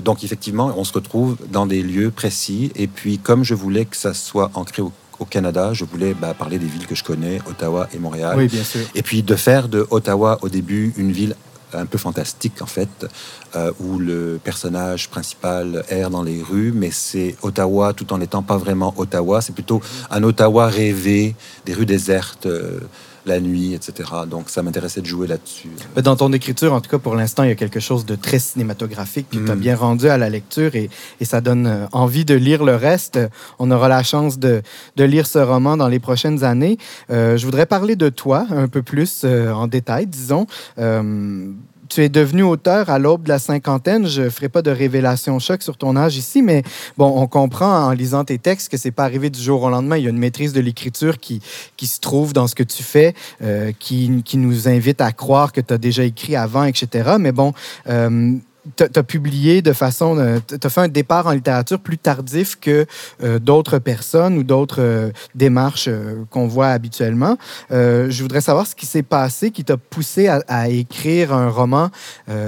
donc 0.04 0.24
effectivement, 0.24 0.74
on 0.78 0.84
se 0.84 0.94
retrouve 0.94 1.38
dans 1.52 1.66
des 1.66 1.82
lieux 1.82 2.12
précis. 2.12 2.72
Et 2.76 2.88
puis, 2.88 3.18
comme 3.18 3.44
je 3.44 3.54
voulais 3.54 3.86
que 3.86 3.96
ça 3.96 4.14
soit 4.14 4.52
ancré 4.54 4.82
au, 4.82 4.92
Canada, 5.30 5.74
je 5.74 5.84
voulais 5.84 6.14
bah, 6.14 6.36
parler 6.36 6.60
des 6.60 6.68
villes 6.68 6.86
que 6.86 6.94
je 6.94 7.04
connais, 7.04 7.40
Ottawa 7.50 7.90
et 7.92 7.98
Montréal. 7.98 8.36
Oui, 8.38 8.48
bien 8.48 8.64
sûr. 8.64 8.82
Et 8.94 9.02
puis 9.02 9.24
de 9.24 9.36
faire 9.36 9.68
de 9.68 9.88
Ottawa 9.90 10.38
au 10.44 10.50
début 10.50 10.94
une 10.96 11.12
ville 11.12 11.36
un 11.74 11.86
peu 11.86 11.98
fantastique 11.98 12.62
en 12.62 12.66
fait, 12.66 13.08
euh, 13.56 13.72
où 13.80 14.00
le 14.00 14.40
personnage 14.44 15.10
principal 15.10 15.84
erre 15.90 16.10
dans 16.10 16.24
les 16.24 16.42
rues, 16.42 16.72
mais 16.74 16.92
c'est 16.92 17.36
Ottawa 17.42 17.94
tout 17.94 18.14
en 18.14 18.20
n'étant 18.20 18.44
pas 18.44 18.58
vraiment 18.58 18.94
Ottawa, 18.98 19.42
c'est 19.42 19.54
plutôt 19.54 19.82
un 20.10 20.24
Ottawa 20.24 20.68
rêvé, 20.68 21.36
des 21.66 21.74
rues 21.74 21.86
désertes. 21.86 22.46
Euh, 22.46 22.80
la 23.28 23.40
nuit, 23.40 23.74
etc. 23.74 24.10
Donc, 24.30 24.50
ça 24.50 24.64
m'intéressait 24.64 25.02
de 25.02 25.06
jouer 25.06 25.28
là-dessus. 25.28 25.70
Dans 26.02 26.16
ton 26.16 26.32
écriture, 26.34 26.74
en 26.74 26.82
tout 26.82 26.90
cas, 26.90 26.98
pour 26.98 27.16
l'instant, 27.16 27.44
il 27.44 27.50
y 27.50 27.52
a 27.52 27.56
quelque 27.56 27.80
chose 27.80 28.06
de 28.06 28.16
très 28.16 28.40
cinématographique, 28.40 29.30
qui 29.30 29.40
t'a 29.44 29.56
mm. 29.56 29.60
bien 29.60 29.76
rendu 29.76 30.10
à 30.10 30.18
la 30.18 30.30
lecture 30.30 30.76
et, 30.76 30.90
et, 31.20 31.26
ça 31.26 31.42
donne 31.42 31.68
euh, 31.68 31.86
envie 31.92 32.26
de 32.26 32.36
lire 32.36 32.64
le 32.64 32.76
reste. 32.76 33.20
On 33.60 33.70
aura 33.72 33.88
la 33.88 34.04
chance 34.04 34.40
de, 34.40 34.62
de 34.96 35.04
lire 35.04 35.28
ce 35.28 35.40
roman 35.40 35.78
dans 35.78 35.88
les 35.88 36.00
prochaines 36.00 36.44
années. 36.44 36.78
Euh, 37.10 37.38
je 37.38 37.46
voudrais 37.46 37.66
parler 37.66 37.96
de 37.96 38.10
toi 38.10 38.46
un 38.50 38.68
peu 38.68 38.82
plus 38.82 39.22
euh, 39.24 39.52
en 39.52 39.68
détail, 39.68 40.08
disons. 40.08 40.48
Euh, 40.80 41.52
tu 41.90 42.04
es 42.04 42.10
devenu 42.10 42.44
auteur 42.44 42.90
à 42.90 43.00
l'aube 43.00 43.24
de 43.24 43.30
la 43.30 43.40
cinquantaine. 43.40 44.08
Je 44.08 44.24
ne 44.24 44.30
ferai 44.30 44.50
pas 44.50 44.62
de 44.62 44.72
révélation 44.72 45.40
choc 45.40 45.62
sur 45.62 45.78
ton 45.78 45.96
âge 45.96 46.18
ici, 46.18 46.42
mais 46.42 46.64
bon, 46.98 47.14
on 47.22 47.28
comprend 47.28 47.88
en 47.88 47.92
lisant 47.92 48.24
tes 48.24 48.38
textes 48.38 48.70
que 48.70 48.78
c'est 48.78 48.92
pas 48.92 49.04
arrivé 49.04 49.30
du 49.30 49.42
jour 49.42 49.64
au 49.64 49.70
lendemain. 49.70 49.98
Il 49.98 50.04
y 50.04 50.08
a 50.08 50.10
une 50.10 50.18
maîtrise 50.18 50.54
de 50.54 50.62
l'écriture 50.62 51.20
qui, 51.20 51.42
qui 51.76 51.88
se 51.88 52.00
trouve 52.00 52.34
dans 52.34 52.48
ce 52.48 52.56
que 52.56 52.64
tu 52.64 52.84
fais, 52.84 53.14
euh, 53.42 53.72
qui, 53.78 54.22
qui, 54.24 54.38
nous 54.38 54.68
invite 54.68 55.02
à 55.02 55.12
croire 55.12 55.52
que 55.52 55.62
tu 55.62 55.74
as 55.74 55.78
déjà 55.78 56.04
écrit 56.04 56.36
avant, 56.36 56.64
etc. 56.64 57.16
Mais 57.20 57.32
bon, 57.32 57.54
euh, 57.90 58.38
tu 58.76 58.84
as 58.84 59.04
publié 59.04 59.62
de 59.62 59.74
façon. 59.74 60.18
Euh, 60.18 60.40
tu 60.48 60.56
as 60.62 60.70
fait 60.70 60.82
un 60.82 60.88
départ 60.88 61.28
en 61.28 61.32
littérature 61.32 61.80
plus 61.80 61.98
tardif 61.98 62.60
que 62.60 62.86
euh, 63.24 63.40
d'autres 63.40 63.80
personnes 63.80 64.38
ou 64.38 64.44
d'autres 64.44 64.82
euh, 64.82 65.12
démarches 65.36 65.90
qu'on 66.30 66.48
voit 66.48 66.70
habituellement. 66.70 67.38
je 67.70 68.22
voudrais 68.22 68.42
savoir 68.42 68.68
ce 68.68 68.76
qui 68.76 68.86
s'est 68.86 69.04
passé 69.04 69.52
qui 69.52 69.64
t'a 69.64 69.78
poussé 69.78 70.28
à, 70.28 70.70
écrire 70.70 71.34
un 71.34 71.50
roman 71.50 71.90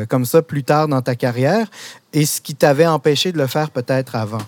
comme 0.10 0.26
ça 0.26 0.42
plus 0.42 0.64
tard 0.64 0.88
dans 0.88 1.02
ta 1.02 1.16
carrière 1.16 1.68
et 2.14 2.26
ce 2.26 2.42
qui 2.42 2.56
t'avait 2.56 2.88
empêché 2.88 3.32
de 3.32 3.38
le 3.38 3.48
faire 3.48 3.72
peut-être 3.72 4.16
avant. 4.16 4.42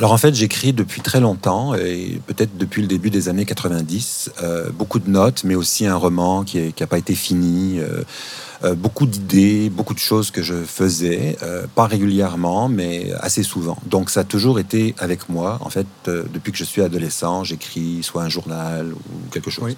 Alors 0.00 0.12
en 0.12 0.18
fait, 0.18 0.34
j'écris 0.34 0.72
depuis 0.72 1.02
très 1.02 1.20
longtemps, 1.20 1.74
et 1.74 2.20
peut-être 2.26 2.56
depuis 2.56 2.82
le 2.82 2.88
début 2.88 3.10
des 3.10 3.28
années 3.28 3.44
90, 3.44 4.30
beaucoup 4.72 4.98
de 4.98 5.08
notes, 5.08 5.44
mais 5.44 5.54
aussi 5.54 5.86
un 5.86 5.94
roman 5.94 6.42
qui 6.42 6.74
n'a 6.80 6.86
pas 6.86 6.98
été 6.98 7.14
fini. 7.14 7.78
Euh, 8.62 8.74
beaucoup 8.74 9.06
d'idées, 9.06 9.70
beaucoup 9.70 9.94
de 9.94 9.98
choses 9.98 10.30
que 10.30 10.42
je 10.42 10.54
faisais, 10.54 11.38
euh, 11.42 11.66
pas 11.74 11.86
régulièrement, 11.86 12.68
mais 12.68 13.10
assez 13.20 13.42
souvent. 13.42 13.78
Donc 13.86 14.10
ça 14.10 14.20
a 14.20 14.24
toujours 14.24 14.58
été 14.58 14.94
avec 14.98 15.30
moi. 15.30 15.58
En 15.62 15.70
fait, 15.70 15.86
euh, 16.08 16.24
depuis 16.30 16.52
que 16.52 16.58
je 16.58 16.64
suis 16.64 16.82
adolescent, 16.82 17.42
j'écris 17.42 18.02
soit 18.02 18.22
un 18.22 18.28
journal 18.28 18.92
ou 18.92 19.30
quelque 19.30 19.50
chose. 19.50 19.74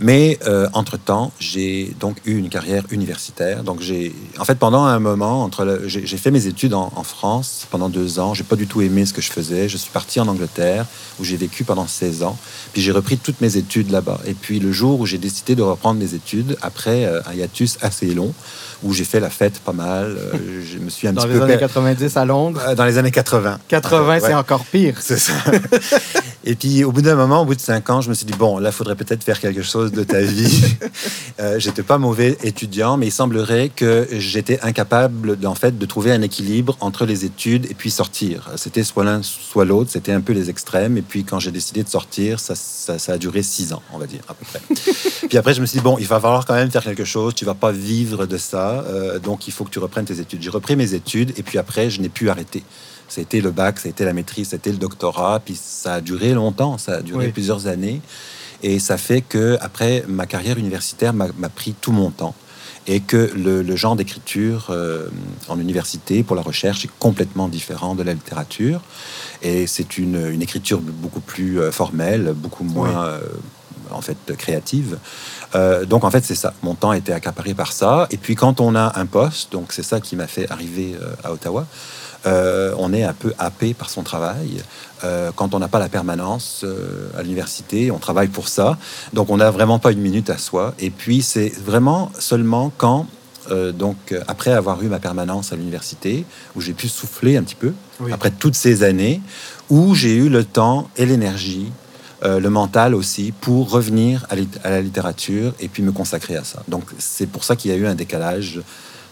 Mais 0.00 0.38
entre-temps, 0.74 1.32
j'ai 1.40 1.94
donc 1.98 2.18
eu 2.24 2.38
une 2.38 2.48
carrière 2.48 2.84
universitaire. 2.92 3.64
Donc 3.64 3.80
j'ai, 3.80 4.14
en 4.38 4.44
fait, 4.44 4.54
pendant 4.54 4.84
un 4.84 5.00
moment, 5.00 5.42
entre 5.42 5.80
j'ai 5.86 6.16
fait 6.16 6.30
mes 6.30 6.46
études 6.46 6.72
en, 6.72 6.88
France 7.02 7.66
pendant 7.70 7.88
deux 7.88 8.20
ans. 8.20 8.32
J'ai 8.32 8.44
pas 8.44 8.54
du 8.54 8.68
tout 8.68 8.80
aimé 8.80 9.06
ce 9.06 9.12
que 9.12 9.20
je 9.20 9.32
faisais. 9.32 9.37
Je 9.42 9.76
suis 9.76 9.90
parti 9.90 10.20
en 10.20 10.28
Angleterre, 10.28 10.86
où 11.18 11.24
j'ai 11.24 11.36
vécu 11.36 11.64
pendant 11.64 11.86
16 11.86 12.22
ans. 12.22 12.36
Puis 12.72 12.82
j'ai 12.82 12.92
repris 12.92 13.18
toutes 13.18 13.40
mes 13.40 13.56
études 13.56 13.90
là-bas. 13.90 14.20
Et 14.26 14.34
puis 14.34 14.60
le 14.60 14.72
jour 14.72 15.00
où 15.00 15.06
j'ai 15.06 15.18
décidé 15.18 15.54
de 15.54 15.62
reprendre 15.62 16.00
mes 16.00 16.14
études, 16.14 16.56
après 16.60 17.04
euh, 17.04 17.20
un 17.26 17.34
hiatus 17.34 17.78
assez 17.80 18.06
long, 18.14 18.34
où 18.82 18.92
j'ai 18.92 19.04
fait 19.04 19.20
la 19.20 19.30
fête 19.30 19.58
pas 19.60 19.72
mal, 19.72 20.16
euh, 20.16 20.62
je 20.72 20.78
me 20.78 20.88
suis 20.90 21.08
un 21.08 21.12
Dans 21.12 21.22
petit 21.22 21.32
les 21.32 21.38
peu... 21.38 21.44
années 21.44 21.54
per- 21.54 21.60
90 21.66 22.16
à 22.16 22.24
Londres? 22.24 22.60
Euh, 22.66 22.74
Dans 22.74 22.84
les 22.84 22.98
années 22.98 23.10
80. 23.10 23.58
80, 23.68 24.08
Ouais. 24.08 24.20
c'est 24.20 24.34
encore 24.34 24.64
pire. 24.64 24.94
C'est 25.00 25.18
ça. 25.18 25.32
Et 26.44 26.54
puis, 26.54 26.84
au 26.84 26.92
bout 26.92 27.02
d'un 27.02 27.14
moment, 27.16 27.42
au 27.42 27.44
bout 27.44 27.54
de 27.54 27.60
cinq 27.60 27.90
ans, 27.90 28.00
je 28.00 28.08
me 28.08 28.14
suis 28.14 28.24
dit, 28.24 28.32
bon, 28.32 28.58
là, 28.58 28.70
il 28.70 28.72
faudrait 28.72 28.94
peut-être 28.94 29.22
faire 29.24 29.38
quelque 29.40 29.62
chose 29.62 29.92
de 29.92 30.02
ta 30.04 30.20
vie. 30.20 30.64
Euh, 31.40 31.60
j'étais 31.60 31.84
pas 31.84 31.98
mauvais 31.98 32.36
étudiant, 32.42 32.96
mais 32.96 33.06
il 33.06 33.12
semblerait 33.12 33.68
que 33.68 34.08
j'étais 34.10 34.58
incapable, 34.62 35.38
en 35.44 35.54
fait, 35.54 35.78
de 35.78 35.86
trouver 35.86 36.10
un 36.10 36.20
équilibre 36.20 36.76
entre 36.80 37.06
les 37.06 37.24
études 37.24 37.66
et 37.70 37.74
puis 37.74 37.92
sortir. 37.92 38.50
C'était 38.56 38.82
soit 38.82 39.04
l'un, 39.04 39.20
soit 39.22 39.64
l'autre. 39.64 39.88
C'était 39.92 40.10
un 40.10 40.20
peu 40.20 40.32
les 40.32 40.50
extrêmes. 40.50 40.96
Et 40.96 41.02
puis, 41.02 41.22
quand 41.22 41.38
j'ai 41.38 41.52
décidé 41.52 41.84
de 41.84 41.88
sortir, 41.88 42.40
ça, 42.40 42.56
ça, 42.56 42.98
ça 42.98 43.12
a 43.12 43.18
duré 43.18 43.44
six 43.44 43.72
ans, 43.72 43.82
on 43.92 43.98
va 43.98 44.06
dire, 44.06 44.18
à 44.26 44.34
peu 44.34 44.44
près. 44.46 44.60
puis 45.28 45.38
après, 45.38 45.54
je 45.54 45.60
me 45.60 45.66
suis 45.66 45.78
dit, 45.78 45.84
bon, 45.84 45.96
il 46.00 46.06
va 46.08 46.18
falloir 46.18 46.44
quand 46.44 46.54
même 46.54 46.72
faire 46.72 46.82
quelque 46.82 47.04
chose. 47.04 47.36
Tu 47.36 47.44
vas 47.44 47.54
pas 47.54 47.70
vivre 47.70 48.26
de 48.26 48.36
ça. 48.36 48.67
Euh, 48.86 49.18
donc, 49.18 49.48
il 49.48 49.52
faut 49.52 49.64
que 49.64 49.70
tu 49.70 49.78
reprennes 49.78 50.04
tes 50.04 50.20
études. 50.20 50.42
J'ai 50.42 50.50
repris 50.50 50.76
mes 50.76 50.94
études 50.94 51.32
et 51.38 51.42
puis 51.42 51.58
après, 51.58 51.90
je 51.90 52.00
n'ai 52.00 52.08
pu 52.08 52.30
arrêter. 52.30 52.62
C'était 53.08 53.40
le 53.40 53.50
bac, 53.50 53.78
c'était 53.80 54.04
la 54.04 54.12
maîtrise, 54.12 54.48
c'était 54.50 54.70
le 54.70 54.76
doctorat, 54.76 55.40
puis 55.44 55.56
ça 55.60 55.94
a 55.94 56.00
duré 56.00 56.34
longtemps, 56.34 56.76
ça 56.78 56.96
a 56.96 57.00
duré 57.02 57.26
Oui. 57.26 57.32
plusieurs 57.32 57.66
années. 57.66 58.00
Et 58.62 58.78
ça 58.80 58.98
fait 58.98 59.22
que 59.22 59.56
après 59.60 60.04
ma 60.08 60.26
carrière 60.26 60.58
universitaire 60.58 61.12
m'a 61.14 61.28
pris 61.48 61.74
tout 61.80 61.92
mon 61.92 62.10
temps. 62.10 62.34
Et 62.90 63.00
que 63.00 63.30
le, 63.36 63.60
le 63.62 63.76
genre 63.76 63.96
d'écriture 63.96 64.68
euh, 64.70 65.08
en 65.48 65.60
université 65.60 66.22
pour 66.22 66.36
la 66.36 66.40
recherche 66.42 66.84
est 66.86 66.90
complètement 66.98 67.46
différent 67.48 67.94
de 67.94 68.02
la 68.02 68.14
littérature. 68.14 68.80
Et 69.42 69.66
c'est 69.66 69.98
une, 69.98 70.30
une 70.30 70.40
écriture 70.40 70.80
beaucoup 70.80 71.20
plus 71.20 71.60
euh, 71.60 71.70
formelle, 71.70 72.32
beaucoup 72.34 72.64
moins 72.64 72.88
Oui. 72.88 72.94
euh, 72.96 73.20
en 73.92 74.00
fait 74.00 74.16
créative. 74.36 74.98
Euh, 75.54 75.84
donc 75.84 76.04
en 76.04 76.10
fait 76.10 76.24
c'est 76.24 76.34
ça. 76.34 76.52
Mon 76.62 76.74
temps 76.74 76.92
était 76.92 77.12
accaparé 77.12 77.54
par 77.54 77.72
ça. 77.72 78.06
Et 78.10 78.16
puis 78.16 78.34
quand 78.34 78.60
on 78.60 78.74
a 78.74 78.98
un 78.98 79.06
poste, 79.06 79.52
donc 79.52 79.72
c'est 79.72 79.82
ça 79.82 80.00
qui 80.00 80.16
m'a 80.16 80.26
fait 80.26 80.50
arriver 80.50 80.96
euh, 81.00 81.12
à 81.24 81.32
Ottawa. 81.32 81.66
euh, 82.26 82.74
on 82.78 82.92
est 82.92 83.04
un 83.04 83.12
peu 83.14 83.32
happé 83.38 83.74
par 83.74 83.88
son 83.90 84.02
travail. 84.02 84.62
Euh, 85.04 85.30
quand 85.36 85.54
on 85.54 85.60
n'a 85.60 85.68
pas 85.68 85.78
la 85.78 85.88
permanence 85.88 86.62
euh, 86.64 87.08
à 87.16 87.22
l'université, 87.22 87.90
on 87.92 87.98
travaille 87.98 88.28
pour 88.28 88.48
ça. 88.48 88.76
Donc 89.12 89.30
on 89.30 89.36
n'a 89.36 89.50
vraiment 89.52 89.78
pas 89.78 89.92
une 89.92 90.00
minute 90.00 90.28
à 90.28 90.36
soi. 90.38 90.74
Et 90.80 90.90
puis 90.90 91.22
c'est 91.22 91.52
vraiment 91.64 92.10
seulement 92.18 92.72
quand, 92.76 93.06
donc 93.72 93.96
après 94.26 94.52
avoir 94.52 94.82
eu 94.82 94.88
ma 94.88 94.98
permanence 94.98 95.52
à 95.54 95.56
l'université, 95.56 96.26
où 96.54 96.60
j'ai 96.60 96.74
pu 96.74 96.86
souffler 96.88 97.36
un 97.38 97.42
petit 97.44 97.54
peu, 97.54 97.72
Oui. 98.00 98.12
après 98.12 98.30
toutes 98.30 98.54
ces 98.56 98.82
années, 98.82 99.22
où 99.70 99.94
j'ai 99.94 100.14
eu 100.16 100.28
le 100.28 100.44
temps 100.44 100.90
et 100.98 101.06
l'énergie, 101.06 101.72
euh, 102.24 102.40
le 102.40 102.50
mental 102.50 102.94
aussi, 102.94 103.32
pour 103.40 103.70
revenir 103.70 104.26
à, 104.28 104.70
la 104.70 104.80
littérature 104.80 105.54
et 105.60 105.68
puis 105.68 105.82
me 105.82 105.92
consacrer 105.92 106.36
à 106.36 106.44
ça. 106.44 106.62
Donc 106.68 106.84
c'est 106.98 107.26
pour 107.26 107.44
ça 107.44 107.54
qu'il 107.54 107.70
y 107.70 107.74
a 107.74 107.76
eu 107.76 107.86
un 107.86 107.94
décalage, 107.94 108.60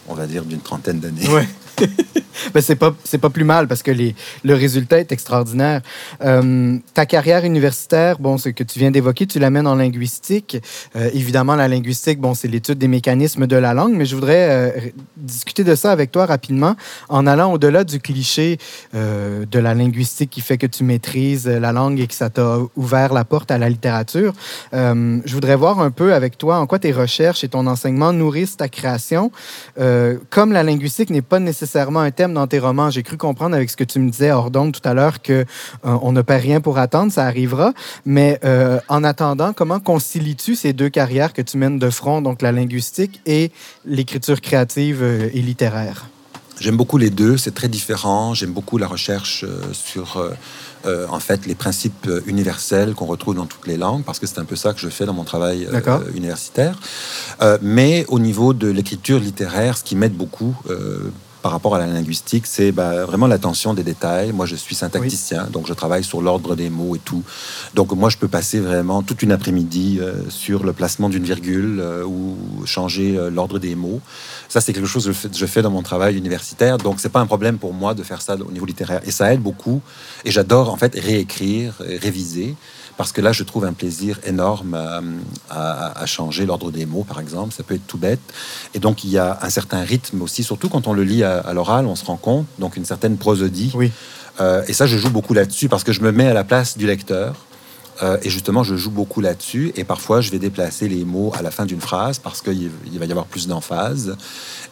on 0.08 0.14
va 0.14 0.26
dire, 0.26 0.44
d'une 0.44 0.60
trentaine 0.60 0.98
d'années. 0.98 1.28
Ben, 2.54 2.60
c'est 2.60 2.76
pas 2.76 2.94
c'est 3.04 3.18
pas 3.18 3.30
plus 3.30 3.44
mal 3.44 3.66
parce 3.66 3.82
que 3.82 3.90
les, 3.90 4.14
le 4.44 4.54
résultat 4.54 5.00
est 5.00 5.12
extraordinaire. 5.12 5.80
Euh, 6.22 6.78
ta 6.94 7.06
carrière 7.06 7.44
universitaire, 7.44 8.18
bon, 8.18 8.38
ce 8.38 8.50
que 8.50 8.64
tu 8.64 8.78
viens 8.78 8.90
d'évoquer, 8.90 9.26
tu 9.26 9.38
l'amènes 9.38 9.66
en 9.66 9.74
linguistique. 9.74 10.58
Euh, 10.96 11.10
évidemment, 11.12 11.56
la 11.56 11.68
linguistique, 11.68 12.20
bon, 12.20 12.34
c'est 12.34 12.48
l'étude 12.48 12.78
des 12.78 12.88
mécanismes 12.88 13.46
de 13.46 13.56
la 13.56 13.74
langue, 13.74 13.94
mais 13.94 14.04
je 14.04 14.14
voudrais 14.14 14.48
euh, 14.50 14.70
discuter 15.16 15.64
de 15.64 15.74
ça 15.74 15.92
avec 15.92 16.12
toi 16.12 16.26
rapidement 16.26 16.76
en 17.08 17.26
allant 17.26 17.52
au-delà 17.52 17.84
du 17.84 18.00
cliché 18.00 18.58
de 18.92 19.58
la 19.58 19.74
linguistique 19.74 20.30
qui 20.30 20.40
fait 20.40 20.58
que 20.58 20.66
tu 20.66 20.84
maîtrises 20.84 21.46
la 21.46 21.72
langue 21.72 22.00
et 22.00 22.06
que 22.06 22.14
ça 22.14 22.30
t'a 22.30 22.58
ouvert 22.76 23.12
la 23.12 23.24
porte 23.24 23.50
à 23.50 23.58
la 23.58 23.68
littérature. 23.68 24.32
Je 24.72 25.32
voudrais 25.32 25.56
voir 25.56 25.80
un 25.80 25.90
peu 25.90 26.14
avec 26.14 26.38
toi 26.38 26.58
en 26.58 26.66
quoi 26.66 26.78
tes 26.78 26.92
recherches 26.92 27.44
et 27.44 27.48
ton 27.48 27.66
enseignement 27.66 28.12
nourrissent 28.12 28.56
ta 28.56 28.68
création. 28.68 29.30
Comme 30.30 30.52
la 30.52 30.62
linguistique 30.62 31.10
n'est 31.10 31.22
pas 31.22 31.38
nécessairement 31.38 31.65
un 31.74 32.10
thème 32.10 32.34
dans 32.34 32.46
tes 32.46 32.58
romans, 32.58 32.90
j'ai 32.90 33.02
cru 33.02 33.16
comprendre 33.16 33.54
avec 33.56 33.70
ce 33.70 33.76
que 33.76 33.84
tu 33.84 33.98
me 33.98 34.10
disais 34.10 34.30
hors 34.30 34.50
d'onde 34.50 34.72
tout 34.72 34.86
à 34.88 34.94
l'heure 34.94 35.22
que 35.22 35.32
euh, 35.32 35.44
on 35.82 36.12
ne 36.12 36.22
perd 36.22 36.42
rien 36.42 36.60
pour 36.60 36.78
attendre, 36.78 37.12
ça 37.12 37.24
arrivera. 37.24 37.72
Mais 38.04 38.38
euh, 38.44 38.78
en 38.88 39.04
attendant, 39.04 39.52
comment 39.52 39.80
concilies-tu 39.80 40.54
ces 40.54 40.72
deux 40.72 40.88
carrières 40.88 41.32
que 41.32 41.42
tu 41.42 41.56
mènes 41.56 41.78
de 41.78 41.90
front, 41.90 42.22
donc 42.22 42.42
la 42.42 42.52
linguistique 42.52 43.20
et 43.26 43.50
l'écriture 43.84 44.40
créative 44.40 45.02
euh, 45.02 45.28
et 45.32 45.42
littéraire? 45.42 46.06
J'aime 46.58 46.78
beaucoup 46.78 46.96
les 46.96 47.10
deux, 47.10 47.36
c'est 47.36 47.54
très 47.54 47.68
différent. 47.68 48.32
J'aime 48.32 48.52
beaucoup 48.52 48.78
la 48.78 48.86
recherche 48.86 49.44
euh, 49.44 49.60
sur 49.72 50.16
euh, 50.86 51.06
en 51.10 51.20
fait 51.20 51.44
les 51.46 51.54
principes 51.54 52.08
universels 52.26 52.94
qu'on 52.94 53.04
retrouve 53.06 53.34
dans 53.34 53.44
toutes 53.46 53.66
les 53.66 53.76
langues, 53.76 54.04
parce 54.04 54.18
que 54.18 54.26
c'est 54.26 54.38
un 54.38 54.44
peu 54.44 54.56
ça 54.56 54.72
que 54.72 54.80
je 54.80 54.88
fais 54.88 55.04
dans 55.04 55.12
mon 55.12 55.24
travail 55.24 55.68
euh, 55.70 56.00
universitaire. 56.14 56.78
Euh, 57.42 57.58
mais 57.60 58.06
au 58.08 58.18
niveau 58.18 58.54
de 58.54 58.68
l'écriture 58.68 59.18
littéraire, 59.18 59.76
ce 59.76 59.84
qui 59.84 59.96
m'aide 59.96 60.14
beaucoup. 60.14 60.54
Par 61.46 61.52
rapport 61.52 61.76
à 61.76 61.78
la 61.78 61.86
linguistique, 61.86 62.44
c'est 62.44 62.72
bah, 62.72 63.04
vraiment 63.04 63.28
l'attention 63.28 63.72
des 63.72 63.84
détails. 63.84 64.32
Moi, 64.32 64.46
je 64.46 64.56
suis 64.56 64.74
syntacticien, 64.74 65.46
donc 65.52 65.68
je 65.68 65.74
travaille 65.74 66.02
sur 66.02 66.20
l'ordre 66.20 66.56
des 66.56 66.70
mots 66.70 66.96
et 66.96 66.98
tout. 66.98 67.22
Donc 67.72 67.92
moi, 67.92 68.10
je 68.10 68.16
peux 68.18 68.26
passer 68.26 68.58
vraiment 68.58 69.04
toute 69.04 69.22
une 69.22 69.30
après-midi 69.30 69.98
euh, 70.00 70.28
sur 70.28 70.64
le 70.64 70.72
placement 70.72 71.08
d'une 71.08 71.22
virgule 71.22 71.78
euh, 71.78 72.02
ou 72.04 72.36
changer 72.64 73.16
euh, 73.16 73.30
l'ordre 73.30 73.60
des 73.60 73.76
mots. 73.76 74.00
Ça, 74.48 74.60
c'est 74.60 74.72
quelque 74.72 74.88
chose 74.88 75.04
que 75.06 75.12
je 75.12 75.16
fais, 75.16 75.28
je 75.32 75.46
fais 75.46 75.62
dans 75.62 75.70
mon 75.70 75.82
travail 75.82 76.16
universitaire. 76.16 76.78
Donc, 76.78 76.98
c'est 76.98 77.10
pas 77.10 77.20
un 77.20 77.26
problème 77.26 77.58
pour 77.58 77.72
moi 77.72 77.94
de 77.94 78.02
faire 78.02 78.20
ça 78.22 78.34
au 78.34 78.50
niveau 78.50 78.66
littéraire. 78.66 79.02
Et 79.06 79.12
ça 79.12 79.32
aide 79.32 79.40
beaucoup. 79.40 79.80
Et 80.24 80.32
j'adore, 80.32 80.72
en 80.72 80.76
fait, 80.76 80.98
réécrire, 80.98 81.74
réviser. 82.02 82.56
Parce 82.96 83.12
que 83.12 83.20
là, 83.20 83.30
je 83.30 83.42
trouve 83.44 83.66
un 83.66 83.74
plaisir 83.74 84.18
énorme 84.24 84.72
à, 84.72 85.02
à- 85.50 86.00
à 86.00 86.06
changer 86.06 86.46
l'ordre 86.46 86.70
des 86.70 86.86
mots, 86.86 87.04
par 87.04 87.20
exemple. 87.20 87.52
Ça 87.52 87.62
peut 87.62 87.74
être 87.74 87.86
tout 87.86 87.98
bête. 87.98 88.20
Et 88.72 88.78
donc, 88.78 89.04
il 89.04 89.10
y 89.10 89.18
a 89.18 89.38
un 89.42 89.50
certain 89.50 89.80
rythme 89.82 90.22
aussi, 90.22 90.42
surtout 90.42 90.70
quand 90.70 90.86
on 90.88 90.94
le 90.94 91.04
lit 91.04 91.22
à, 91.22 91.35
à 91.44 91.52
l'oral, 91.52 91.86
on 91.86 91.96
se 91.96 92.04
rend 92.04 92.16
compte. 92.16 92.46
Donc, 92.58 92.76
une 92.76 92.84
certaine 92.84 93.16
prosodie. 93.16 93.72
Oui. 93.74 93.92
Euh, 94.40 94.62
et 94.68 94.72
ça, 94.72 94.86
je 94.86 94.96
joue 94.96 95.10
beaucoup 95.10 95.34
là-dessus 95.34 95.68
parce 95.68 95.84
que 95.84 95.92
je 95.92 96.00
me 96.00 96.12
mets 96.12 96.28
à 96.28 96.34
la 96.34 96.44
place 96.44 96.76
du 96.76 96.86
lecteur. 96.86 97.34
Euh, 98.02 98.18
et 98.22 98.28
justement, 98.28 98.62
je 98.62 98.76
joue 98.76 98.90
beaucoup 98.90 99.20
là-dessus. 99.20 99.72
Et 99.76 99.84
parfois, 99.84 100.20
je 100.20 100.30
vais 100.30 100.38
déplacer 100.38 100.88
les 100.88 101.04
mots 101.04 101.32
à 101.38 101.42
la 101.42 101.50
fin 101.50 101.64
d'une 101.64 101.80
phrase 101.80 102.18
parce 102.18 102.42
qu'il 102.42 102.70
il 102.92 102.98
va 102.98 103.06
y 103.06 103.10
avoir 103.10 103.26
plus 103.26 103.46
d'emphase. 103.46 104.16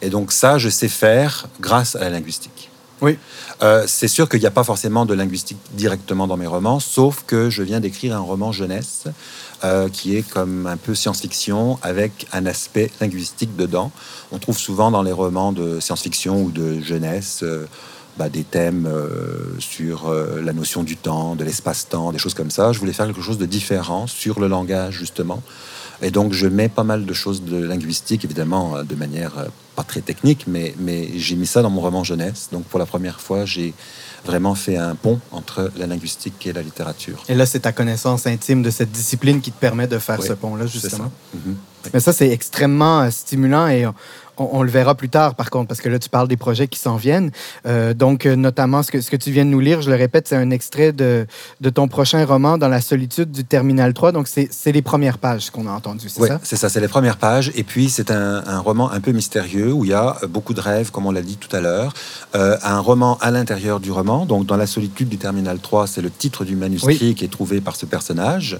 Et 0.01 0.09
donc, 0.09 0.31
ça, 0.31 0.57
je 0.57 0.69
sais 0.69 0.87
faire 0.87 1.47
grâce 1.59 1.95
à 1.95 2.01
la 2.01 2.11
linguistique. 2.11 2.69
Oui. 3.01 3.17
Euh, 3.61 3.83
c'est 3.87 4.07
sûr 4.07 4.29
qu'il 4.29 4.39
n'y 4.39 4.45
a 4.45 4.51
pas 4.51 4.63
forcément 4.63 5.05
de 5.05 5.13
linguistique 5.13 5.57
directement 5.73 6.27
dans 6.27 6.37
mes 6.37 6.47
romans, 6.47 6.79
sauf 6.79 7.23
que 7.27 7.49
je 7.49 7.61
viens 7.61 7.79
d'écrire 7.79 8.15
un 8.15 8.19
roman 8.19 8.51
jeunesse 8.51 9.05
euh, 9.63 9.87
qui 9.89 10.17
est 10.17 10.27
comme 10.27 10.67
un 10.67 10.77
peu 10.77 10.93
science-fiction 10.93 11.79
avec 11.81 12.27
un 12.33 12.45
aspect 12.45 12.91
linguistique 12.99 13.55
dedans. 13.55 13.91
On 14.31 14.37
trouve 14.37 14.57
souvent 14.57 14.91
dans 14.91 15.01
les 15.01 15.13
romans 15.13 15.53
de 15.53 15.79
science-fiction 15.79 16.43
ou 16.43 16.51
de 16.51 16.81
jeunesse 16.81 17.39
euh, 17.43 17.65
bah, 18.17 18.27
des 18.27 18.43
thèmes 18.43 18.85
euh, 18.85 19.57
sur 19.59 20.11
la 20.11 20.53
notion 20.53 20.83
du 20.83 20.97
temps, 20.97 21.35
de 21.35 21.43
l'espace-temps, 21.43 22.11
des 22.11 22.17
choses 22.17 22.33
comme 22.33 22.51
ça. 22.51 22.73
Je 22.73 22.79
voulais 22.79 22.93
faire 22.93 23.05
quelque 23.05 23.21
chose 23.21 23.37
de 23.37 23.45
différent 23.45 24.07
sur 24.07 24.39
le 24.39 24.47
langage, 24.47 24.95
justement. 24.95 25.41
Et 26.01 26.11
donc, 26.11 26.33
je 26.33 26.47
mets 26.47 26.69
pas 26.69 26.83
mal 26.83 27.05
de 27.05 27.13
choses 27.13 27.43
de 27.43 27.57
linguistique, 27.57 28.25
évidemment, 28.25 28.75
euh, 28.77 28.83
de 28.83 28.95
manière 28.95 29.37
euh, 29.37 29.45
pas 29.75 29.83
très 29.83 30.01
technique, 30.01 30.45
mais, 30.47 30.73
mais 30.79 31.09
j'ai 31.17 31.35
mis 31.35 31.47
ça 31.47 31.61
dans 31.61 31.69
mon 31.69 31.81
roman 31.81 32.03
jeunesse. 32.03 32.49
Donc, 32.51 32.63
pour 32.65 32.79
la 32.79 32.85
première 32.85 33.19
fois, 33.21 33.45
j'ai 33.45 33.73
vraiment 34.25 34.55
fait 34.55 34.77
un 34.77 34.95
pont 34.95 35.19
entre 35.31 35.71
la 35.77 35.87
linguistique 35.87 36.45
et 36.47 36.53
la 36.53 36.61
littérature. 36.61 37.23
Et 37.29 37.35
là, 37.35 37.45
c'est 37.45 37.61
ta 37.61 37.71
connaissance 37.71 38.25
intime 38.27 38.63
de 38.63 38.69
cette 38.69 38.91
discipline 38.91 39.41
qui 39.41 39.51
te 39.51 39.59
permet 39.59 39.87
de 39.87 39.99
faire 39.99 40.19
Oui, 40.19 40.27
ce 40.27 40.33
pont-là, 40.33 40.65
justement. 40.65 41.11
ça. 41.33 41.37
Mhm. 41.37 41.55
Mais 41.93 41.99
ça, 41.99 42.13
c'est 42.13 42.29
extrêmement 42.29 43.01
euh, 43.01 43.09
stimulant 43.11 43.67
et 43.67 43.85
on, 44.37 44.49
on 44.53 44.63
le 44.63 44.69
verra 44.69 44.95
plus 44.95 45.09
tard, 45.09 45.35
par 45.35 45.49
contre, 45.49 45.67
parce 45.67 45.81
que 45.81 45.89
là, 45.89 45.99
tu 45.99 46.09
parles 46.09 46.27
des 46.27 46.37
projets 46.37 46.67
qui 46.67 46.79
s'en 46.79 46.95
viennent. 46.95 47.31
Euh, 47.65 47.93
donc, 47.93 48.25
euh, 48.25 48.35
notamment, 48.35 48.83
ce 48.83 48.91
que, 48.91 49.01
ce 49.01 49.09
que 49.11 49.15
tu 49.15 49.31
viens 49.31 49.45
de 49.45 49.49
nous 49.49 49.59
lire, 49.59 49.81
je 49.81 49.89
le 49.89 49.95
répète, 49.95 50.27
c'est 50.27 50.35
un 50.35 50.51
extrait 50.51 50.91
de, 50.91 51.25
de 51.61 51.69
ton 51.69 51.87
prochain 51.87 52.25
roman, 52.25 52.57
Dans 52.57 52.67
la 52.67 52.81
solitude 52.81 53.31
du 53.31 53.43
Terminal 53.43 53.93
3. 53.93 54.11
Donc, 54.11 54.27
c'est 54.27 54.71
les 54.71 54.81
premières 54.81 55.17
pages 55.17 55.49
qu'on 55.49 55.67
a 55.67 55.71
entendues, 55.71 56.09
c'est 56.09 56.21
Ouais, 56.21 56.27
ça? 56.27 56.39
c'est 56.43 56.55
ça, 56.55 56.69
c'est 56.69 56.79
les 56.81 56.87
premières 56.87 57.17
pages. 57.17 57.51
Et 57.55 57.63
puis, 57.63 57.89
c'est 57.89 58.11
un, 58.11 58.43
un 58.45 58.59
roman 58.59 58.91
un 58.91 58.99
peu 59.01 59.11
mystérieux 59.11 59.71
où 59.71 59.85
il 59.85 59.91
y 59.91 59.93
a 59.93 60.17
euh, 60.23 60.27
beaucoup 60.27 60.53
de 60.53 60.61
rêves, 60.61 60.91
comme 60.91 61.05
on 61.05 61.11
l'a 61.11 61.21
dit 61.21 61.37
tout 61.37 61.53
à 61.55 61.61
l'heure. 61.61 61.93
Euh, 62.35 62.57
un 62.63 62.79
roman 62.79 63.17
à 63.21 63.31
l'intérieur 63.31 63.79
du 63.79 63.91
roman. 63.91 64.25
Donc, 64.25 64.45
dans 64.45 64.57
la 64.57 64.67
solitude 64.67 65.09
du 65.09 65.17
Terminal 65.17 65.59
3, 65.59 65.87
c'est 65.87 66.01
le 66.01 66.09
titre 66.11 66.45
du 66.45 66.55
manuscrit 66.55 67.15
qui 67.15 67.23
est 67.25 67.31
trouvé 67.31 67.61
par 67.61 67.75
ce 67.75 67.85
personnage. 67.85 68.57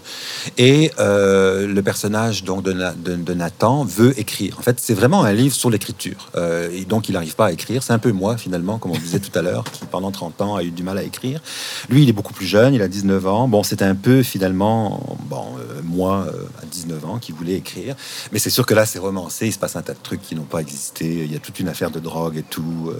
Et 0.57 0.91
euh, 0.99 1.67
le 1.67 1.81
personnage 1.81 2.43
donc, 2.43 2.63
de, 2.63 2.73
de- 2.73 3.15
de 3.15 3.33
Nathan 3.33 3.83
veut 3.83 4.17
écrire. 4.19 4.55
En 4.59 4.61
fait, 4.61 4.79
c'est 4.79 4.93
vraiment 4.93 5.23
un 5.23 5.33
livre 5.33 5.55
sur 5.55 5.64
l'écriture. 5.69 6.31
et 6.71 6.85
donc, 6.85 7.09
il 7.09 7.13
n'arrive 7.13 7.35
pas 7.35 7.47
à 7.47 7.51
écrire. 7.51 7.83
C'est 7.83 7.93
un 7.93 7.99
peu 7.99 8.11
moi, 8.11 8.37
finalement, 8.37 8.77
comme 8.77 8.91
on 8.91 8.97
disait 8.97 9.19
tout 9.19 9.37
à 9.37 9.41
l'heure, 9.41 9.63
qui 9.63 9.85
pendant 9.85 10.11
30 10.11 10.41
ans 10.41 10.55
a 10.55 10.63
eu 10.63 10.71
du 10.71 10.83
mal 10.83 10.97
à 10.97 11.03
écrire. 11.03 11.41
Lui, 11.89 12.03
il 12.03 12.09
est 12.09 12.13
beaucoup 12.13 12.33
plus 12.33 12.45
jeune, 12.45 12.73
il 12.73 12.81
a 12.81 12.87
19 12.87 13.27
ans. 13.27 13.47
Bon, 13.47 13.63
c'était 13.63 13.85
un 13.85 13.95
peu, 13.95 14.23
finalement, 14.23 15.17
bon, 15.29 15.45
moi, 15.83 16.27
à 16.61 16.65
19 16.65 17.05
ans, 17.05 17.17
qui 17.19 17.31
voulait 17.31 17.55
écrire. 17.55 17.95
Mais 18.31 18.39
c'est 18.39 18.49
sûr 18.49 18.65
que 18.65 18.73
là, 18.73 18.85
c'est 18.85 18.99
romancé, 18.99 19.47
il 19.47 19.53
se 19.53 19.59
passe 19.59 19.75
un 19.75 19.81
tas 19.81 19.93
de 19.93 19.99
trucs 20.01 20.21
qui 20.21 20.35
n'ont 20.35 20.43
pas 20.43 20.59
existé. 20.59 21.23
Il 21.25 21.31
y 21.31 21.35
a 21.35 21.39
toute 21.39 21.59
une 21.59 21.67
affaire 21.67 21.91
de 21.91 21.99
drogue 21.99 22.37
et 22.37 22.43
tout, 22.43 22.93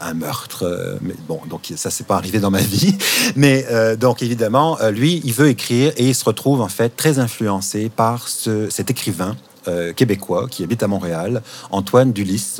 un 0.00 0.14
meurtre. 0.14 0.98
mais 1.00 1.14
bon, 1.28 1.40
donc 1.48 1.72
ça, 1.76 1.90
c'est 1.90 2.06
pas 2.06 2.16
arrivé 2.16 2.40
dans 2.40 2.50
ma 2.50 2.62
vie. 2.62 2.96
Mais 3.36 3.66
donc, 3.96 4.22
évidemment, 4.22 4.78
lui, 4.90 5.20
il 5.24 5.32
veut 5.32 5.48
écrire 5.48 5.92
et 5.96 6.08
il 6.08 6.14
se 6.14 6.24
retrouve 6.24 6.60
en 6.60 6.68
fait 6.68 6.90
très 6.96 7.18
influencé 7.18 7.88
par 7.88 8.28
cet 8.28 8.90
écrivain 8.90 9.36
euh, 9.68 9.92
québécois 9.92 10.46
qui 10.50 10.62
habite 10.62 10.82
à 10.82 10.88
Montréal, 10.88 11.42
Antoine 11.70 12.12
Dulis, 12.12 12.58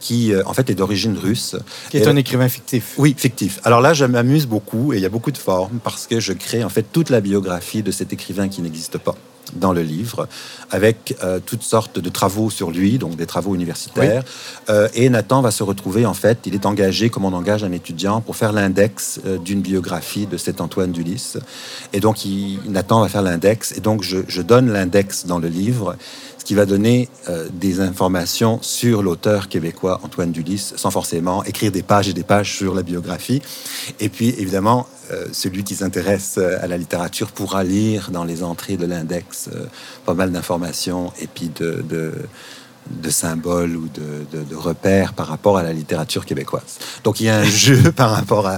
qui 0.00 0.32
euh, 0.32 0.42
en 0.46 0.54
fait 0.54 0.70
est 0.70 0.74
d'origine 0.74 1.16
russe. 1.16 1.56
Qui 1.90 1.98
est 1.98 2.06
un 2.06 2.16
écrivain 2.16 2.48
fictif. 2.48 2.94
Oui, 2.98 3.14
fictif. 3.16 3.60
Alors 3.64 3.80
là, 3.80 3.94
je 3.94 4.04
m'amuse 4.04 4.46
beaucoup 4.46 4.92
et 4.92 4.96
il 4.96 5.02
y 5.02 5.06
a 5.06 5.10
beaucoup 5.10 5.30
de 5.30 5.38
formes 5.38 5.78
parce 5.82 6.06
que 6.06 6.20
je 6.20 6.32
crée 6.32 6.64
en 6.64 6.68
fait 6.68 6.86
toute 6.92 7.10
la 7.10 7.20
biographie 7.20 7.82
de 7.82 7.90
cet 7.90 8.12
écrivain 8.12 8.48
qui 8.48 8.62
n'existe 8.62 8.98
pas 8.98 9.16
dans 9.54 9.72
le 9.72 9.82
livre, 9.82 10.28
avec 10.70 11.16
euh, 11.22 11.40
toutes 11.44 11.62
sortes 11.62 11.98
de 11.98 12.08
travaux 12.08 12.50
sur 12.50 12.70
lui, 12.70 12.98
donc 12.98 13.16
des 13.16 13.26
travaux 13.26 13.54
universitaires. 13.54 14.24
Euh, 14.70 14.88
et 14.94 15.08
Nathan 15.10 15.42
va 15.42 15.50
se 15.50 15.62
retrouver, 15.62 16.06
en 16.06 16.14
fait, 16.14 16.38
il 16.46 16.54
est 16.54 16.66
engagé, 16.66 17.10
comme 17.10 17.24
on 17.24 17.32
engage 17.32 17.64
un 17.64 17.72
étudiant, 17.72 18.20
pour 18.20 18.36
faire 18.36 18.52
l'index 18.52 19.20
euh, 19.26 19.38
d'une 19.38 19.60
biographie 19.60 20.26
de 20.26 20.36
cet 20.36 20.60
Antoine 20.60 20.92
Dulis. 20.92 21.34
Et 21.92 22.00
donc, 22.00 22.24
il, 22.24 22.60
Nathan 22.68 23.00
va 23.00 23.08
faire 23.08 23.22
l'index, 23.22 23.72
et 23.76 23.80
donc 23.80 24.02
je, 24.02 24.18
je 24.28 24.42
donne 24.42 24.72
l'index 24.72 25.26
dans 25.26 25.38
le 25.38 25.48
livre 25.48 25.96
ce 26.42 26.44
qui 26.44 26.56
va 26.56 26.66
donner 26.66 27.08
euh, 27.28 27.46
des 27.52 27.78
informations 27.78 28.58
sur 28.62 29.04
l'auteur 29.04 29.48
québécois 29.48 30.00
Antoine 30.02 30.32
Dulis, 30.32 30.72
sans 30.74 30.90
forcément 30.90 31.44
écrire 31.44 31.70
des 31.70 31.84
pages 31.84 32.08
et 32.08 32.12
des 32.12 32.24
pages 32.24 32.56
sur 32.56 32.74
la 32.74 32.82
biographie. 32.82 33.40
Et 34.00 34.08
puis, 34.08 34.30
évidemment, 34.30 34.88
euh, 35.12 35.26
celui 35.30 35.62
qui 35.62 35.76
s'intéresse 35.76 36.38
euh, 36.38 36.58
à 36.60 36.66
la 36.66 36.78
littérature 36.78 37.30
pourra 37.30 37.62
lire 37.62 38.10
dans 38.10 38.24
les 38.24 38.42
entrées 38.42 38.76
de 38.76 38.86
l'index 38.86 39.50
pas 40.04 40.14
mal 40.14 40.32
d'informations 40.32 41.12
et 41.20 41.28
puis 41.28 41.48
de, 41.48 41.84
de 41.88 43.10
symboles 43.10 43.76
ou 43.76 43.86
de, 43.86 44.42
de, 44.44 44.56
repères 44.56 45.12
par 45.12 45.28
rapport 45.28 45.58
à 45.58 45.62
la 45.62 45.72
littérature 45.72 46.26
québécoise. 46.26 46.80
Donc 47.04 47.20
il 47.20 47.26
y 47.26 47.28
a 47.28 47.38
un 47.38 47.44
jeu 47.44 47.92
par 47.96 48.10
rapport 48.10 48.50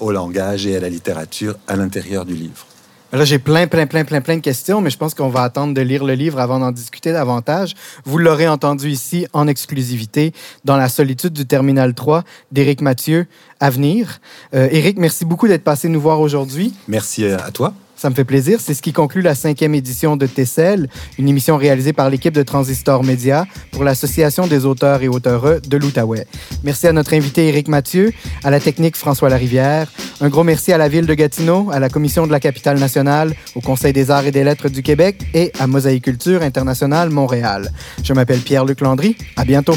au 0.00 0.12
langage 0.12 0.66
et 0.66 0.76
à 0.76 0.80
la 0.80 0.90
littérature 0.90 1.54
à 1.68 1.76
l'intérieur 1.76 2.26
du 2.26 2.34
livre. 2.34 2.66
Là, 3.10 3.24
j'ai 3.24 3.38
plein, 3.38 3.66
plein, 3.66 3.86
plein, 3.86 4.04
plein, 4.04 4.20
plein 4.20 4.36
de 4.36 4.42
questions, 4.42 4.82
mais 4.82 4.90
je 4.90 4.98
pense 4.98 5.14
qu'on 5.14 5.30
va 5.30 5.42
attendre 5.42 5.72
de 5.72 5.80
lire 5.80 6.04
le 6.04 6.12
livre 6.12 6.38
avant 6.38 6.58
d'en 6.58 6.72
discuter 6.72 7.10
davantage. 7.12 7.74
Vous 8.04 8.18
l'aurez 8.18 8.46
entendu 8.46 8.90
ici 8.90 9.26
en 9.32 9.48
exclusivité 9.48 10.34
dans 10.66 10.76
La 10.76 10.90
solitude 10.90 11.32
du 11.32 11.46
Terminal 11.46 11.94
3 11.94 12.22
d'Éric 12.52 12.82
Mathieu, 12.82 13.26
à 13.60 13.70
venir. 13.70 14.20
Euh, 14.54 14.68
Éric, 14.70 14.98
merci 14.98 15.24
beaucoup 15.24 15.48
d'être 15.48 15.64
passé 15.64 15.88
nous 15.88 16.00
voir 16.00 16.20
aujourd'hui. 16.20 16.74
Merci 16.86 17.24
à 17.24 17.50
toi. 17.50 17.72
Ça 17.98 18.08
me 18.10 18.14
fait 18.14 18.24
plaisir. 18.24 18.60
C'est 18.60 18.74
ce 18.74 18.80
qui 18.80 18.92
conclut 18.92 19.22
la 19.22 19.34
cinquième 19.34 19.74
édition 19.74 20.16
de 20.16 20.26
Tessel, 20.26 20.88
une 21.18 21.28
émission 21.28 21.56
réalisée 21.56 21.92
par 21.92 22.08
l'équipe 22.08 22.32
de 22.32 22.44
Transistor 22.44 23.02
Média 23.02 23.44
pour 23.72 23.82
l'Association 23.82 24.46
des 24.46 24.64
auteurs 24.66 25.02
et 25.02 25.08
auteureux 25.08 25.60
de 25.66 25.76
l'Outaouais. 25.76 26.28
Merci 26.62 26.86
à 26.86 26.92
notre 26.92 27.12
invité 27.14 27.48
Éric 27.48 27.66
Mathieu, 27.66 28.12
à 28.44 28.50
la 28.50 28.60
technique 28.60 28.94
François 28.94 29.28
Larivière. 29.28 29.90
Un 30.20 30.28
gros 30.28 30.44
merci 30.44 30.72
à 30.72 30.78
la 30.78 30.88
ville 30.88 31.06
de 31.06 31.14
Gatineau, 31.14 31.70
à 31.72 31.80
la 31.80 31.88
Commission 31.88 32.24
de 32.24 32.30
la 32.30 32.38
capitale 32.38 32.78
nationale, 32.78 33.34
au 33.56 33.60
Conseil 33.60 33.92
des 33.92 34.12
arts 34.12 34.26
et 34.26 34.30
des 34.30 34.44
lettres 34.44 34.68
du 34.68 34.84
Québec 34.84 35.26
et 35.34 35.50
à 35.58 35.66
Mosaïculture 35.66 36.42
internationale 36.42 37.10
Montréal. 37.10 37.72
Je 38.04 38.12
m'appelle 38.12 38.40
Pierre-Luc 38.40 38.80
Landry. 38.80 39.16
À 39.36 39.44
bientôt. 39.44 39.74